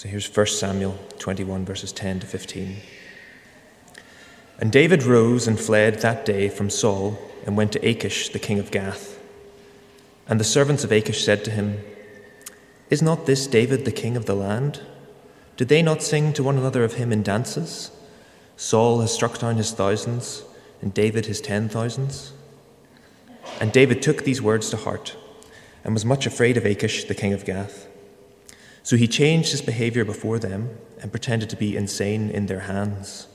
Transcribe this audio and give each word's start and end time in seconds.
So 0.00 0.08
here's 0.08 0.34
1 0.34 0.46
Samuel 0.46 0.98
21, 1.18 1.66
verses 1.66 1.92
10 1.92 2.20
to 2.20 2.26
15. 2.26 2.78
And 4.58 4.72
David 4.72 5.02
rose 5.02 5.46
and 5.46 5.60
fled 5.60 5.96
that 5.96 6.24
day 6.24 6.48
from 6.48 6.70
Saul 6.70 7.18
and 7.44 7.54
went 7.54 7.72
to 7.72 7.86
Achish, 7.86 8.30
the 8.30 8.38
king 8.38 8.58
of 8.58 8.70
Gath. 8.70 9.20
And 10.26 10.40
the 10.40 10.42
servants 10.42 10.84
of 10.84 10.90
Achish 10.90 11.22
said 11.22 11.44
to 11.44 11.50
him, 11.50 11.84
Is 12.88 13.02
not 13.02 13.26
this 13.26 13.46
David 13.46 13.84
the 13.84 13.92
king 13.92 14.16
of 14.16 14.24
the 14.24 14.34
land? 14.34 14.80
Did 15.58 15.68
they 15.68 15.82
not 15.82 16.02
sing 16.02 16.32
to 16.32 16.42
one 16.42 16.56
another 16.56 16.82
of 16.82 16.94
him 16.94 17.12
in 17.12 17.22
dances? 17.22 17.90
Saul 18.56 19.02
has 19.02 19.12
struck 19.12 19.38
down 19.38 19.58
his 19.58 19.72
thousands, 19.72 20.44
and 20.80 20.94
David 20.94 21.26
his 21.26 21.42
ten 21.42 21.68
thousands. 21.68 22.32
And 23.60 23.70
David 23.70 24.00
took 24.00 24.24
these 24.24 24.40
words 24.40 24.70
to 24.70 24.78
heart, 24.78 25.14
and 25.84 25.92
was 25.92 26.06
much 26.06 26.24
afraid 26.24 26.56
of 26.56 26.64
Achish, 26.64 27.04
the 27.04 27.14
king 27.14 27.34
of 27.34 27.44
Gath. 27.44 27.86
So 28.82 28.96
he 28.96 29.06
changed 29.06 29.50
his 29.50 29.62
behavior 29.62 30.04
before 30.04 30.38
them 30.38 30.78
and 31.00 31.10
pretended 31.10 31.50
to 31.50 31.56
be 31.56 31.76
insane 31.76 32.30
in 32.30 32.46
their 32.46 32.60
hands, 32.60 33.26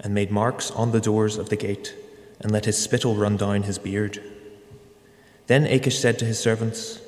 and 0.00 0.14
made 0.14 0.30
marks 0.30 0.70
on 0.70 0.92
the 0.92 1.00
doors 1.00 1.38
of 1.38 1.48
the 1.48 1.56
gate, 1.56 1.94
and 2.40 2.50
let 2.50 2.64
his 2.64 2.78
spittle 2.78 3.14
run 3.14 3.36
down 3.36 3.62
his 3.62 3.78
beard. 3.78 4.22
Then 5.46 5.66
Achish 5.66 5.98
said 5.98 6.18
to 6.18 6.24
his 6.24 6.38
servants, 6.38 7.00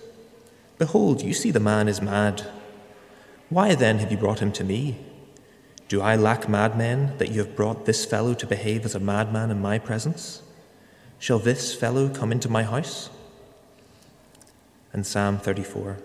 Behold, 0.78 1.22
you 1.22 1.32
see 1.32 1.50
the 1.50 1.60
man 1.60 1.88
is 1.88 2.02
mad. 2.02 2.46
Why 3.48 3.74
then 3.74 3.98
have 3.98 4.10
you 4.10 4.18
brought 4.18 4.40
him 4.40 4.52
to 4.52 4.64
me? 4.64 4.98
Do 5.88 6.00
I 6.00 6.16
lack 6.16 6.48
madmen 6.48 7.16
that 7.18 7.30
you 7.30 7.40
have 7.40 7.54
brought 7.54 7.84
this 7.84 8.04
fellow 8.04 8.34
to 8.34 8.46
behave 8.46 8.84
as 8.84 8.94
a 8.94 9.00
madman 9.00 9.50
in 9.50 9.60
my 9.60 9.78
presence? 9.78 10.42
Shall 11.18 11.38
this 11.38 11.74
fellow 11.74 12.08
come 12.08 12.32
into 12.32 12.48
my 12.48 12.64
house? 12.64 13.10
And 14.92 15.06
Psalm 15.06 15.38
34 15.38 15.98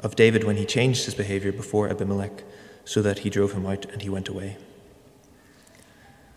of 0.00 0.16
David 0.16 0.44
when 0.44 0.56
he 0.56 0.64
changed 0.64 1.04
his 1.04 1.14
behavior 1.14 1.52
before 1.52 1.88
Abimelech, 1.88 2.44
so 2.84 3.02
that 3.02 3.20
he 3.20 3.30
drove 3.30 3.52
him 3.52 3.66
out 3.66 3.84
and 3.86 4.02
he 4.02 4.08
went 4.08 4.28
away. 4.28 4.56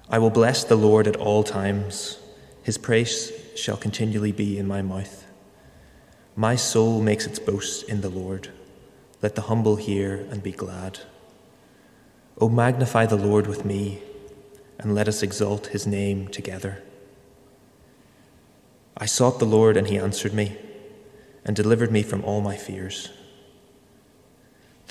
I 0.09 0.19
will 0.19 0.29
bless 0.29 0.63
the 0.63 0.75
Lord 0.75 1.07
at 1.07 1.15
all 1.15 1.43
times, 1.43 2.17
his 2.63 2.77
praise 2.77 3.31
shall 3.55 3.77
continually 3.77 4.31
be 4.31 4.57
in 4.57 4.67
my 4.67 4.81
mouth. 4.81 5.25
My 6.35 6.55
soul 6.55 7.01
makes 7.01 7.25
its 7.25 7.39
boast 7.39 7.87
in 7.87 8.01
the 8.01 8.09
Lord. 8.09 8.49
Let 9.21 9.35
the 9.35 9.43
humble 9.43 9.75
hear 9.75 10.27
and 10.29 10.41
be 10.41 10.51
glad. 10.51 10.99
O 12.39 12.49
magnify 12.49 13.05
the 13.05 13.15
Lord 13.15 13.47
with 13.47 13.65
me, 13.65 14.01
and 14.79 14.95
let 14.95 15.07
us 15.07 15.21
exalt 15.21 15.67
his 15.67 15.85
name 15.85 16.27
together. 16.27 16.81
I 18.97 19.05
sought 19.05 19.39
the 19.39 19.45
Lord, 19.45 19.77
and 19.77 19.87
he 19.87 19.97
answered 19.97 20.33
me, 20.33 20.57
and 21.45 21.55
delivered 21.55 21.91
me 21.91 22.03
from 22.03 22.23
all 22.23 22.41
my 22.41 22.57
fears. 22.57 23.09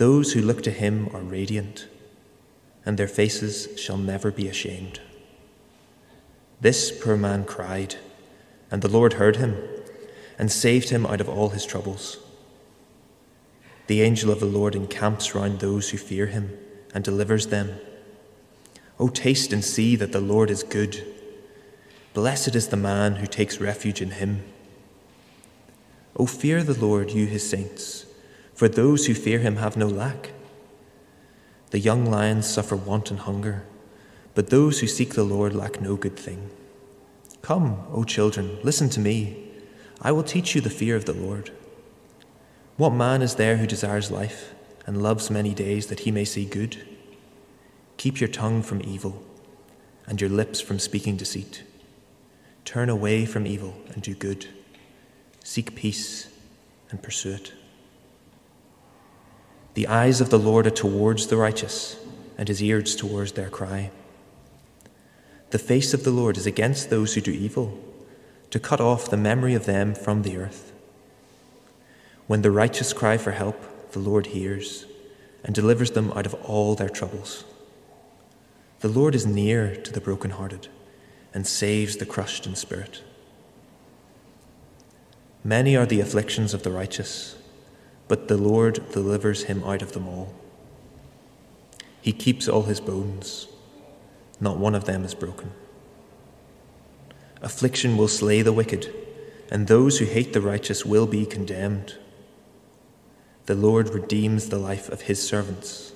Those 0.00 0.32
who 0.32 0.40
look 0.40 0.62
to 0.62 0.70
him 0.70 1.10
are 1.12 1.20
radiant, 1.20 1.86
and 2.86 2.96
their 2.98 3.06
faces 3.06 3.78
shall 3.78 3.98
never 3.98 4.30
be 4.30 4.48
ashamed. 4.48 4.98
This 6.58 6.90
poor 6.90 7.18
man 7.18 7.44
cried, 7.44 7.96
and 8.70 8.80
the 8.80 8.88
Lord 8.88 9.12
heard 9.12 9.36
him, 9.36 9.58
and 10.38 10.50
saved 10.50 10.88
him 10.88 11.04
out 11.04 11.20
of 11.20 11.28
all 11.28 11.50
his 11.50 11.66
troubles. 11.66 12.16
The 13.88 14.00
angel 14.00 14.30
of 14.30 14.40
the 14.40 14.46
Lord 14.46 14.74
encamps 14.74 15.34
round 15.34 15.60
those 15.60 15.90
who 15.90 15.98
fear 15.98 16.28
him 16.28 16.56
and 16.94 17.04
delivers 17.04 17.48
them. 17.48 17.78
O 18.98 19.08
taste 19.08 19.52
and 19.52 19.62
see 19.62 19.96
that 19.96 20.12
the 20.12 20.20
Lord 20.22 20.50
is 20.50 20.62
good. 20.62 21.04
Blessed 22.14 22.54
is 22.54 22.68
the 22.68 22.78
man 22.78 23.16
who 23.16 23.26
takes 23.26 23.60
refuge 23.60 24.00
in 24.00 24.12
him. 24.12 24.44
O 26.16 26.24
fear 26.24 26.62
the 26.62 26.80
Lord, 26.80 27.10
you 27.10 27.26
his 27.26 27.46
saints, 27.46 28.06
for 28.60 28.68
those 28.68 29.06
who 29.06 29.14
fear 29.14 29.38
him 29.38 29.56
have 29.56 29.74
no 29.74 29.86
lack. 29.86 30.32
The 31.70 31.78
young 31.78 32.04
lions 32.04 32.46
suffer 32.46 32.76
want 32.76 33.10
and 33.10 33.18
hunger, 33.18 33.64
but 34.34 34.50
those 34.50 34.80
who 34.80 34.86
seek 34.86 35.14
the 35.14 35.24
Lord 35.24 35.54
lack 35.54 35.80
no 35.80 35.96
good 35.96 36.18
thing. 36.18 36.50
Come, 37.40 37.82
O 37.90 38.04
children, 38.04 38.58
listen 38.62 38.90
to 38.90 39.00
me. 39.00 39.50
I 40.02 40.12
will 40.12 40.22
teach 40.22 40.54
you 40.54 40.60
the 40.60 40.68
fear 40.68 40.94
of 40.94 41.06
the 41.06 41.14
Lord. 41.14 41.52
What 42.76 42.90
man 42.90 43.22
is 43.22 43.36
there 43.36 43.56
who 43.56 43.66
desires 43.66 44.10
life 44.10 44.52
and 44.86 45.02
loves 45.02 45.30
many 45.30 45.54
days 45.54 45.86
that 45.86 46.00
he 46.00 46.10
may 46.10 46.26
see 46.26 46.44
good? 46.44 46.86
Keep 47.96 48.20
your 48.20 48.28
tongue 48.28 48.60
from 48.62 48.82
evil 48.82 49.24
and 50.06 50.20
your 50.20 50.28
lips 50.28 50.60
from 50.60 50.78
speaking 50.78 51.16
deceit. 51.16 51.62
Turn 52.66 52.90
away 52.90 53.24
from 53.24 53.46
evil 53.46 53.72
and 53.94 54.02
do 54.02 54.12
good. 54.12 54.48
Seek 55.42 55.74
peace 55.74 56.28
and 56.90 57.02
pursue 57.02 57.32
it. 57.32 57.54
The 59.74 59.86
eyes 59.86 60.20
of 60.20 60.30
the 60.30 60.38
Lord 60.38 60.66
are 60.66 60.70
towards 60.70 61.28
the 61.28 61.36
righteous, 61.36 61.96
and 62.36 62.48
his 62.48 62.62
ears 62.62 62.96
towards 62.96 63.32
their 63.32 63.48
cry. 63.48 63.90
The 65.50 65.58
face 65.58 65.94
of 65.94 66.04
the 66.04 66.10
Lord 66.10 66.36
is 66.36 66.46
against 66.46 66.90
those 66.90 67.14
who 67.14 67.20
do 67.20 67.30
evil, 67.30 67.78
to 68.50 68.58
cut 68.58 68.80
off 68.80 69.10
the 69.10 69.16
memory 69.16 69.54
of 69.54 69.66
them 69.66 69.94
from 69.94 70.22
the 70.22 70.36
earth. 70.36 70.72
When 72.26 72.42
the 72.42 72.50
righteous 72.50 72.92
cry 72.92 73.16
for 73.16 73.32
help, 73.32 73.92
the 73.92 73.98
Lord 73.98 74.26
hears 74.26 74.86
and 75.44 75.54
delivers 75.54 75.92
them 75.92 76.12
out 76.12 76.26
of 76.26 76.34
all 76.44 76.74
their 76.74 76.88
troubles. 76.88 77.44
The 78.80 78.88
Lord 78.88 79.14
is 79.14 79.26
near 79.26 79.76
to 79.76 79.92
the 79.92 80.00
brokenhearted 80.00 80.68
and 81.34 81.46
saves 81.46 81.96
the 81.96 82.06
crushed 82.06 82.46
in 82.46 82.54
spirit. 82.54 83.02
Many 85.42 85.76
are 85.76 85.86
the 85.86 86.00
afflictions 86.00 86.54
of 86.54 86.62
the 86.62 86.70
righteous, 86.70 87.36
but 88.10 88.26
the 88.26 88.36
Lord 88.36 88.90
delivers 88.90 89.44
him 89.44 89.62
out 89.62 89.82
of 89.82 89.92
them 89.92 90.08
all. 90.08 90.34
He 92.02 92.12
keeps 92.12 92.48
all 92.48 92.64
his 92.64 92.80
bones, 92.80 93.46
not 94.40 94.58
one 94.58 94.74
of 94.74 94.84
them 94.84 95.04
is 95.04 95.14
broken. 95.14 95.52
Affliction 97.40 97.96
will 97.96 98.08
slay 98.08 98.42
the 98.42 98.52
wicked, 98.52 98.92
and 99.48 99.68
those 99.68 99.98
who 99.98 100.06
hate 100.06 100.32
the 100.32 100.40
righteous 100.40 100.84
will 100.84 101.06
be 101.06 101.24
condemned. 101.24 101.98
The 103.46 103.54
Lord 103.54 103.90
redeems 103.90 104.48
the 104.48 104.58
life 104.58 104.88
of 104.88 105.02
his 105.02 105.22
servants. 105.22 105.92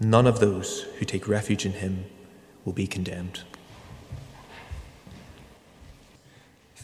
None 0.00 0.26
of 0.26 0.40
those 0.40 0.80
who 0.98 1.04
take 1.04 1.28
refuge 1.28 1.64
in 1.64 1.74
him 1.74 2.06
will 2.64 2.72
be 2.72 2.88
condemned. 2.88 3.44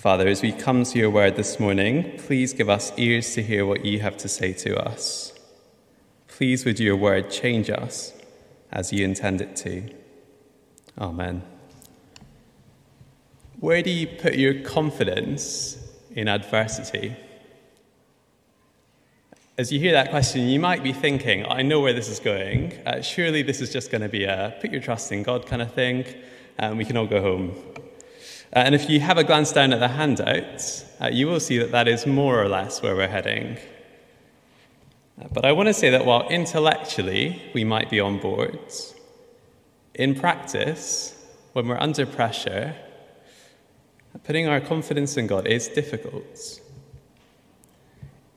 Father, 0.02 0.26
as 0.26 0.42
we 0.42 0.50
come 0.50 0.82
to 0.82 0.98
your 0.98 1.10
word 1.10 1.36
this 1.36 1.60
morning, 1.60 2.18
please 2.18 2.52
give 2.52 2.68
us 2.68 2.90
ears 2.96 3.34
to 3.34 3.40
hear 3.40 3.64
what 3.64 3.84
you 3.84 4.00
have 4.00 4.16
to 4.16 4.28
say 4.28 4.52
to 4.52 4.76
us. 4.76 5.32
Please 6.26 6.64
would 6.64 6.80
your 6.80 6.96
word 6.96 7.30
change 7.30 7.70
us 7.70 8.12
as 8.72 8.92
you 8.92 9.04
intend 9.04 9.40
it 9.40 9.54
to. 9.54 9.88
Amen. 10.98 11.44
Where 13.60 13.80
do 13.80 13.90
you 13.90 14.08
put 14.08 14.34
your 14.34 14.54
confidence 14.62 15.78
in 16.10 16.26
adversity? 16.26 17.14
As 19.56 19.70
you 19.70 19.78
hear 19.78 19.92
that 19.92 20.10
question, 20.10 20.48
you 20.48 20.58
might 20.58 20.82
be 20.82 20.92
thinking, 20.92 21.46
I 21.46 21.62
know 21.62 21.78
where 21.78 21.92
this 21.92 22.08
is 22.08 22.18
going. 22.18 22.72
Uh, 22.84 23.02
surely 23.02 23.42
this 23.42 23.60
is 23.60 23.72
just 23.72 23.92
going 23.92 24.02
to 24.02 24.08
be 24.08 24.24
a 24.24 24.56
put 24.60 24.72
your 24.72 24.80
trust 24.80 25.12
in 25.12 25.22
God 25.22 25.46
kind 25.46 25.62
of 25.62 25.72
thing, 25.72 26.04
and 26.58 26.76
we 26.76 26.84
can 26.84 26.96
all 26.96 27.06
go 27.06 27.22
home. 27.22 27.54
Uh, 28.54 28.58
and 28.58 28.74
if 28.74 28.90
you 28.90 29.00
have 29.00 29.16
a 29.16 29.24
glance 29.24 29.50
down 29.50 29.72
at 29.72 29.80
the 29.80 29.88
handouts, 29.88 30.84
uh, 31.00 31.08
you 31.08 31.26
will 31.26 31.40
see 31.40 31.56
that 31.56 31.72
that 31.72 31.88
is 31.88 32.06
more 32.06 32.42
or 32.42 32.48
less 32.48 32.82
where 32.82 32.94
we're 32.94 33.08
heading. 33.08 33.56
Uh, 35.20 35.28
but 35.32 35.44
I 35.44 35.52
want 35.52 35.68
to 35.68 35.74
say 35.74 35.88
that 35.90 36.04
while 36.04 36.28
intellectually 36.28 37.40
we 37.54 37.64
might 37.64 37.88
be 37.88 37.98
on 37.98 38.18
board, 38.18 38.58
in 39.94 40.14
practice, 40.14 41.14
when 41.54 41.66
we're 41.66 41.78
under 41.78 42.04
pressure, 42.04 42.74
putting 44.24 44.48
our 44.48 44.60
confidence 44.60 45.16
in 45.16 45.26
God 45.26 45.46
is 45.46 45.68
difficult. 45.68 46.60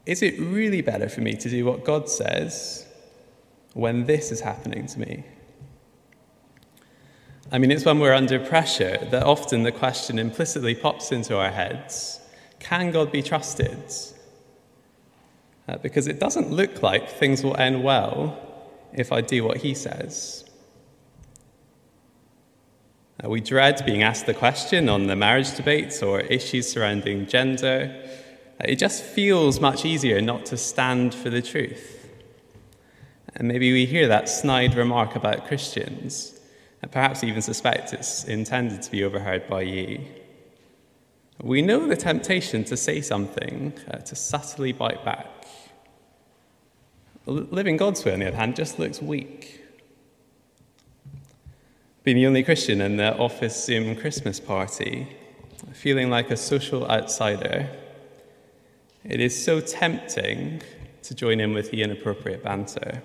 Is 0.05 0.21
it 0.21 0.39
really 0.39 0.81
better 0.81 1.09
for 1.09 1.21
me 1.21 1.33
to 1.33 1.49
do 1.49 1.65
what 1.65 1.83
God 1.83 2.09
says 2.09 2.85
when 3.73 4.05
this 4.05 4.31
is 4.31 4.39
happening 4.39 4.87
to 4.87 4.99
me? 4.99 5.25
I 7.51 7.57
mean, 7.59 7.71
it's 7.71 7.85
when 7.85 7.99
we're 7.99 8.13
under 8.13 8.39
pressure 8.39 8.97
that 9.11 9.23
often 9.23 9.63
the 9.63 9.71
question 9.71 10.17
implicitly 10.17 10.75
pops 10.75 11.11
into 11.11 11.37
our 11.37 11.51
heads 11.51 12.19
can 12.59 12.89
God 12.89 13.11
be 13.11 13.21
trusted? 13.21 13.77
Uh, 15.67 15.77
because 15.77 16.07
it 16.07 16.19
doesn't 16.19 16.49
look 16.49 16.81
like 16.81 17.09
things 17.09 17.43
will 17.43 17.55
end 17.57 17.83
well 17.83 18.39
if 18.91 19.11
I 19.11 19.21
do 19.21 19.43
what 19.43 19.57
he 19.57 19.75
says. 19.75 20.45
Uh, 23.23 23.29
we 23.29 23.39
dread 23.39 23.85
being 23.85 24.01
asked 24.01 24.25
the 24.25 24.33
question 24.33 24.89
on 24.89 25.05
the 25.05 25.15
marriage 25.15 25.55
debates 25.55 26.01
or 26.01 26.21
issues 26.21 26.67
surrounding 26.71 27.27
gender. 27.27 27.95
It 28.61 28.77
just 28.77 29.03
feels 29.03 29.59
much 29.59 29.85
easier 29.85 30.21
not 30.21 30.45
to 30.47 30.57
stand 30.57 31.13
for 31.13 31.29
the 31.29 31.41
truth. 31.41 32.09
And 33.35 33.47
maybe 33.47 33.71
we 33.71 33.85
hear 33.85 34.07
that 34.07 34.27
snide 34.29 34.75
remark 34.75 35.15
about 35.15 35.45
Christians, 35.45 36.34
and 36.85 36.91
perhaps 36.91 37.23
even 37.23 37.41
suspect 37.41 37.93
it's 37.93 38.26
intended 38.26 38.79
to 38.84 38.91
be 38.91 39.03
overheard 39.03 39.49
by 39.49 39.64
you. 39.64 40.05
We 41.41 41.64
know 41.64 41.87
the 41.87 41.96
temptation 41.96 42.64
to 42.66 42.78
say 42.78 43.02
something, 43.02 43.73
uh, 43.90 43.97
to 43.97 44.16
subtly 44.16 44.72
bite 44.72 45.03
back. 45.03 45.26
Living 47.26 47.76
God's 47.76 48.05
way, 48.05 48.14
on 48.14 48.20
the 48.20 48.28
other 48.28 48.37
hand, 48.37 48.55
just 48.55 48.78
looks 48.78 49.02
weak. 49.02 49.66
Being 52.03 52.17
the 52.17 52.28
only 52.28 52.43
Christian 52.43 52.82
in 52.82 52.97
the 52.97 53.17
office 53.17 53.66
Zoom 53.66 53.96
Christmas 53.96 54.40
party, 54.40 55.08
feeling 55.73 56.11
like 56.11 56.29
a 56.29 56.38
social 56.38 56.88
outsider, 56.88 57.67
it 59.03 59.20
is 59.20 59.43
so 59.43 59.59
tempting 59.59 60.61
to 61.02 61.16
join 61.16 61.40
in 61.40 61.55
with 61.55 61.72
the 61.72 61.81
inappropriate 61.81 62.43
banter. 62.43 63.02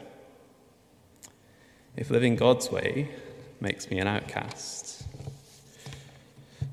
If 1.97 2.11
living 2.11 2.37
God's 2.37 2.71
way 2.71 3.09
makes 3.61 3.91
me 3.91 3.99
an 3.99 4.07
outcast. 4.07 5.05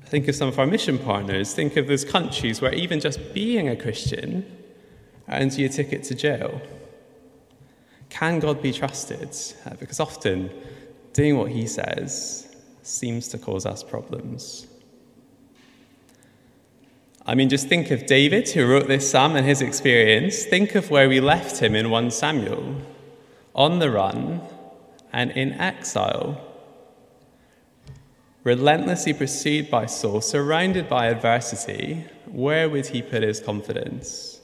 Think 0.06 0.26
of 0.26 0.34
some 0.34 0.48
of 0.48 0.58
our 0.58 0.66
mission 0.66 0.98
partners. 0.98 1.52
Think 1.52 1.76
of 1.76 1.86
those 1.86 2.04
countries 2.04 2.62
where 2.62 2.72
even 2.72 2.98
just 2.98 3.34
being 3.34 3.68
a 3.68 3.76
Christian 3.76 4.44
earns 5.28 5.58
you 5.58 5.66
a 5.66 5.68
ticket 5.68 6.02
to 6.04 6.14
jail. 6.14 6.62
Can 8.08 8.40
God 8.40 8.62
be 8.62 8.72
trusted? 8.72 9.36
Uh, 9.66 9.74
because 9.78 10.00
often 10.00 10.50
doing 11.12 11.36
what 11.36 11.50
he 11.50 11.66
says 11.66 12.56
seems 12.82 13.28
to 13.28 13.38
cause 13.38 13.66
us 13.66 13.82
problems. 13.82 14.66
I 17.26 17.34
mean, 17.34 17.50
just 17.50 17.68
think 17.68 17.90
of 17.90 18.06
David, 18.06 18.48
who 18.48 18.66
wrote 18.66 18.88
this 18.88 19.10
psalm 19.10 19.36
and 19.36 19.46
his 19.46 19.60
experience. 19.60 20.44
Think 20.44 20.74
of 20.74 20.90
where 20.90 21.10
we 21.10 21.20
left 21.20 21.58
him 21.58 21.74
in 21.74 21.90
1 21.90 22.10
Samuel 22.10 22.80
on 23.54 23.80
the 23.80 23.90
run 23.90 24.40
and 25.12 25.30
in 25.32 25.52
exile. 25.52 26.47
Relentlessly 28.48 29.12
pursued 29.12 29.70
by 29.70 29.84
Saul, 29.84 30.22
surrounded 30.22 30.88
by 30.88 31.08
adversity, 31.08 32.06
where 32.24 32.70
would 32.70 32.86
he 32.86 33.02
put 33.02 33.22
his 33.22 33.40
confidence? 33.40 34.40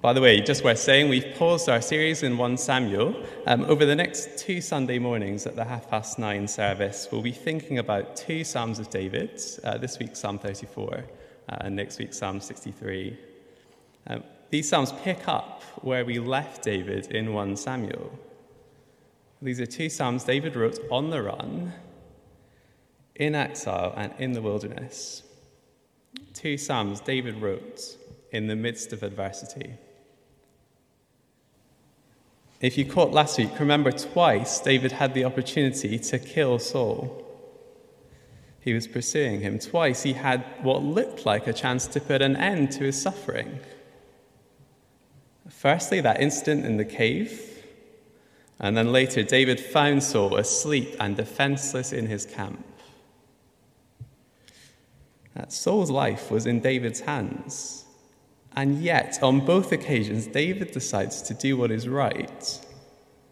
By 0.00 0.12
the 0.12 0.20
way, 0.20 0.40
just 0.40 0.64
worth 0.64 0.80
saying, 0.80 1.08
we've 1.08 1.32
paused 1.36 1.68
our 1.68 1.80
series 1.80 2.24
in 2.24 2.36
1 2.36 2.56
Samuel. 2.56 3.14
Um, 3.46 3.62
over 3.66 3.86
the 3.86 3.94
next 3.94 4.36
two 4.36 4.60
Sunday 4.60 4.98
mornings 4.98 5.46
at 5.46 5.54
the 5.54 5.64
half 5.64 5.88
past 5.88 6.18
nine 6.18 6.48
service, 6.48 7.06
we'll 7.12 7.22
be 7.22 7.30
thinking 7.30 7.78
about 7.78 8.16
two 8.16 8.42
Psalms 8.42 8.80
of 8.80 8.90
David. 8.90 9.40
Uh, 9.62 9.78
this 9.78 9.96
week, 10.00 10.16
Psalm 10.16 10.40
34, 10.40 11.04
uh, 11.50 11.56
and 11.60 11.76
next 11.76 12.00
week, 12.00 12.12
Psalm 12.12 12.40
63. 12.40 13.16
Um, 14.08 14.24
these 14.50 14.68
Psalms 14.68 14.90
pick 15.04 15.28
up 15.28 15.62
where 15.82 16.04
we 16.04 16.18
left 16.18 16.64
David 16.64 17.12
in 17.12 17.32
1 17.32 17.56
Samuel. 17.56 18.10
These 19.42 19.60
are 19.60 19.66
two 19.66 19.88
Psalms 19.88 20.24
David 20.24 20.54
wrote 20.54 20.78
on 20.90 21.10
the 21.10 21.22
run, 21.22 21.72
in 23.14 23.34
exile, 23.34 23.94
and 23.96 24.12
in 24.18 24.32
the 24.32 24.42
wilderness. 24.42 25.22
Two 26.34 26.58
Psalms 26.58 27.00
David 27.00 27.40
wrote 27.40 27.96
in 28.32 28.48
the 28.48 28.56
midst 28.56 28.92
of 28.92 29.02
adversity. 29.02 29.74
If 32.60 32.76
you 32.76 32.84
caught 32.84 33.12
last 33.12 33.38
week, 33.38 33.58
remember 33.58 33.90
twice 33.90 34.60
David 34.60 34.92
had 34.92 35.14
the 35.14 35.24
opportunity 35.24 35.98
to 35.98 36.18
kill 36.18 36.58
Saul. 36.58 37.26
He 38.60 38.74
was 38.74 38.86
pursuing 38.86 39.40
him. 39.40 39.58
Twice 39.58 40.02
he 40.02 40.12
had 40.12 40.44
what 40.60 40.82
looked 40.82 41.24
like 41.24 41.46
a 41.46 41.54
chance 41.54 41.86
to 41.86 42.00
put 42.00 42.20
an 42.20 42.36
end 42.36 42.72
to 42.72 42.84
his 42.84 43.00
suffering. 43.00 43.60
Firstly, 45.48 46.02
that 46.02 46.20
incident 46.20 46.66
in 46.66 46.76
the 46.76 46.84
cave. 46.84 47.59
And 48.60 48.76
then 48.76 48.92
later, 48.92 49.22
David 49.22 49.58
found 49.58 50.02
Saul 50.02 50.36
asleep 50.36 50.94
and 51.00 51.16
defenseless 51.16 51.92
in 51.92 52.06
his 52.06 52.26
camp. 52.26 52.64
That 55.34 55.52
Saul's 55.52 55.90
life 55.90 56.30
was 56.30 56.46
in 56.46 56.60
David's 56.60 57.00
hands. 57.00 57.86
And 58.54 58.82
yet, 58.82 59.18
on 59.22 59.46
both 59.46 59.72
occasions, 59.72 60.26
David 60.26 60.72
decides 60.72 61.22
to 61.22 61.34
do 61.34 61.56
what 61.56 61.70
is 61.70 61.88
right, 61.88 62.60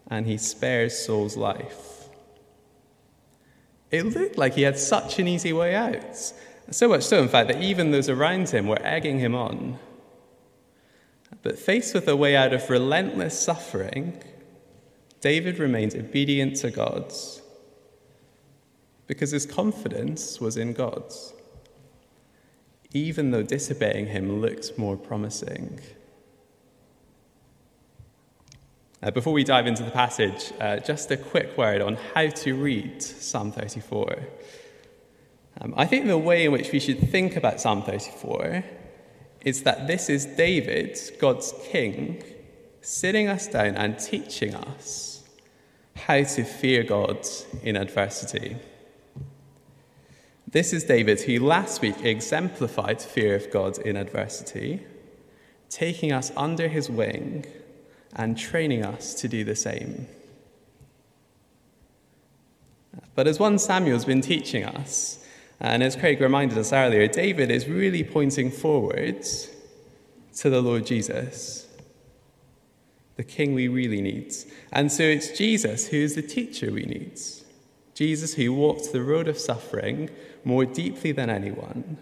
and 0.09 0.25
he 0.25 0.37
spares 0.37 0.97
Saul's 0.97 1.37
life. 1.37 2.07
It 3.91 4.05
looked 4.05 4.37
like 4.37 4.55
he 4.55 4.61
had 4.61 4.79
such 4.79 5.19
an 5.19 5.27
easy 5.27 5.51
way 5.51 5.75
out. 5.75 6.15
So 6.71 6.87
much 6.87 7.03
so, 7.03 7.21
in 7.21 7.27
fact, 7.27 7.49
that 7.49 7.61
even 7.61 7.91
those 7.91 8.09
around 8.09 8.49
him 8.49 8.67
were 8.67 8.81
egging 8.81 9.19
him 9.19 9.35
on. 9.35 9.77
But 11.41 11.59
faced 11.59 11.93
with 11.93 12.07
a 12.07 12.15
way 12.15 12.35
out 12.35 12.53
of 12.53 12.69
relentless 12.69 13.39
suffering, 13.39 14.23
David 15.21 15.59
remained 15.59 15.95
obedient 15.95 16.55
to 16.57 16.71
God 16.71 17.13
because 19.07 19.31
his 19.31 19.45
confidence 19.45 20.39
was 20.39 20.55
in 20.55 20.73
God 20.73 21.13
even 22.91 23.31
though 23.31 23.43
disobeying 23.43 24.07
him 24.07 24.41
looks 24.41 24.77
more 24.77 24.97
promising. 24.97 25.79
Uh, 29.01 29.11
before 29.11 29.31
we 29.31 29.43
dive 29.43 29.67
into 29.67 29.83
the 29.83 29.91
passage, 29.91 30.51
uh, 30.59 30.77
just 30.77 31.09
a 31.11 31.17
quick 31.17 31.57
word 31.57 31.81
on 31.81 31.95
how 32.13 32.27
to 32.27 32.53
read 32.53 33.01
Psalm 33.01 33.51
34. 33.51 34.17
Um, 35.61 35.73
I 35.77 35.85
think 35.85 36.07
the 36.07 36.17
way 36.17 36.45
in 36.45 36.51
which 36.51 36.71
we 36.71 36.79
should 36.79 36.99
think 37.09 37.35
about 37.35 37.61
Psalm 37.61 37.83
34 37.83 38.63
is 39.45 39.63
that 39.63 39.87
this 39.87 40.09
is 40.09 40.25
David, 40.25 40.99
God's 41.19 41.53
king, 41.63 42.23
sitting 42.81 43.27
us 43.27 43.47
down 43.47 43.75
and 43.75 43.99
teaching 43.99 44.55
us 44.55 45.23
how 45.95 46.23
to 46.23 46.43
fear 46.43 46.83
God 46.83 47.27
in 47.61 47.75
adversity. 47.75 48.57
This 50.51 50.73
is 50.73 50.83
David, 50.83 51.21
who 51.21 51.39
last 51.39 51.81
week 51.81 52.03
exemplified 52.03 53.01
fear 53.01 53.35
of 53.35 53.51
God 53.51 53.77
in 53.77 53.95
adversity, 53.95 54.81
taking 55.69 56.11
us 56.11 56.31
under 56.35 56.67
his 56.67 56.89
wing 56.89 57.45
and 58.15 58.37
training 58.37 58.83
us 58.83 59.13
to 59.15 59.27
do 59.27 59.43
the 59.43 59.55
same. 59.55 60.07
But 63.13 63.27
as 63.27 63.37
1 63.37 63.59
Samuel's 63.59 64.05
been 64.05 64.21
teaching 64.21 64.65
us, 64.65 65.23
and 65.59 65.83
as 65.83 65.95
Craig 65.95 66.21
reminded 66.21 66.57
us 66.57 66.73
earlier, 66.73 67.07
David 67.07 67.51
is 67.51 67.67
really 67.67 68.03
pointing 68.03 68.49
forwards 68.49 69.49
to 70.37 70.49
the 70.49 70.61
Lord 70.61 70.85
Jesus, 70.85 71.67
the 73.19 73.23
King 73.25 73.53
we 73.53 73.67
really 73.67 73.99
need. 73.99 74.33
And 74.71 74.89
so 74.89 75.03
it's 75.03 75.37
Jesus 75.37 75.89
who 75.89 75.97
is 75.97 76.15
the 76.15 76.21
teacher 76.21 76.71
we 76.71 76.83
need. 76.83 77.19
Jesus 77.93 78.35
who 78.35 78.53
walked 78.53 78.93
the 78.93 79.03
road 79.03 79.27
of 79.27 79.37
suffering 79.37 80.09
more 80.45 80.63
deeply 80.63 81.11
than 81.11 81.29
anyone. 81.29 81.97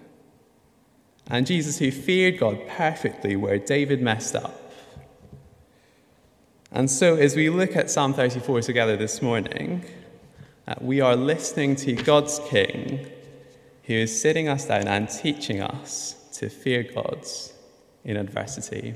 And 1.27 1.47
Jesus, 1.47 1.79
who 1.79 1.89
feared 1.89 2.37
God 2.37 2.59
perfectly 2.67 3.35
where 3.35 3.57
David 3.57 3.99
messed 3.99 4.35
up. 4.35 4.71
And 6.71 6.87
so, 6.87 7.15
as 7.15 7.35
we 7.35 7.49
look 7.49 7.75
at 7.75 7.89
Psalm 7.89 8.13
34 8.13 8.61
together 8.61 8.95
this 8.95 9.19
morning, 9.19 9.85
uh, 10.67 10.75
we 10.79 11.01
are 11.01 11.15
listening 11.15 11.75
to 11.77 11.93
God's 11.93 12.39
King 12.47 13.07
who 13.85 13.93
is 13.95 14.21
sitting 14.21 14.47
us 14.49 14.65
down 14.65 14.87
and 14.87 15.09
teaching 15.09 15.61
us 15.61 16.13
to 16.33 16.47
fear 16.47 16.83
God 16.83 17.25
in 18.03 18.17
adversity. 18.17 18.93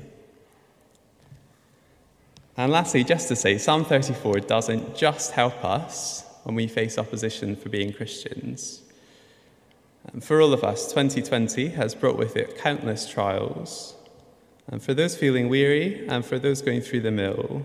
And 2.56 2.70
lastly, 2.70 3.02
just 3.02 3.28
to 3.28 3.36
say, 3.36 3.56
Psalm 3.56 3.84
34 3.84 4.40
doesn't 4.40 4.94
just 4.94 5.32
help 5.32 5.64
us 5.64 6.24
when 6.42 6.54
we 6.54 6.66
face 6.66 6.98
opposition 6.98 7.56
for 7.56 7.68
being 7.68 7.92
Christians. 7.92 8.82
And 10.12 10.22
for 10.22 10.40
all 10.40 10.52
of 10.52 10.64
us, 10.64 10.88
2020 10.88 11.68
has 11.68 11.94
brought 11.94 12.18
with 12.18 12.36
it 12.36 12.58
countless 12.58 13.08
trials. 13.08 13.94
And 14.68 14.82
for 14.82 14.94
those 14.94 15.16
feeling 15.16 15.48
weary 15.48 16.06
and 16.08 16.24
for 16.24 16.38
those 16.38 16.60
going 16.60 16.82
through 16.82 17.00
the 17.00 17.10
mill, 17.10 17.62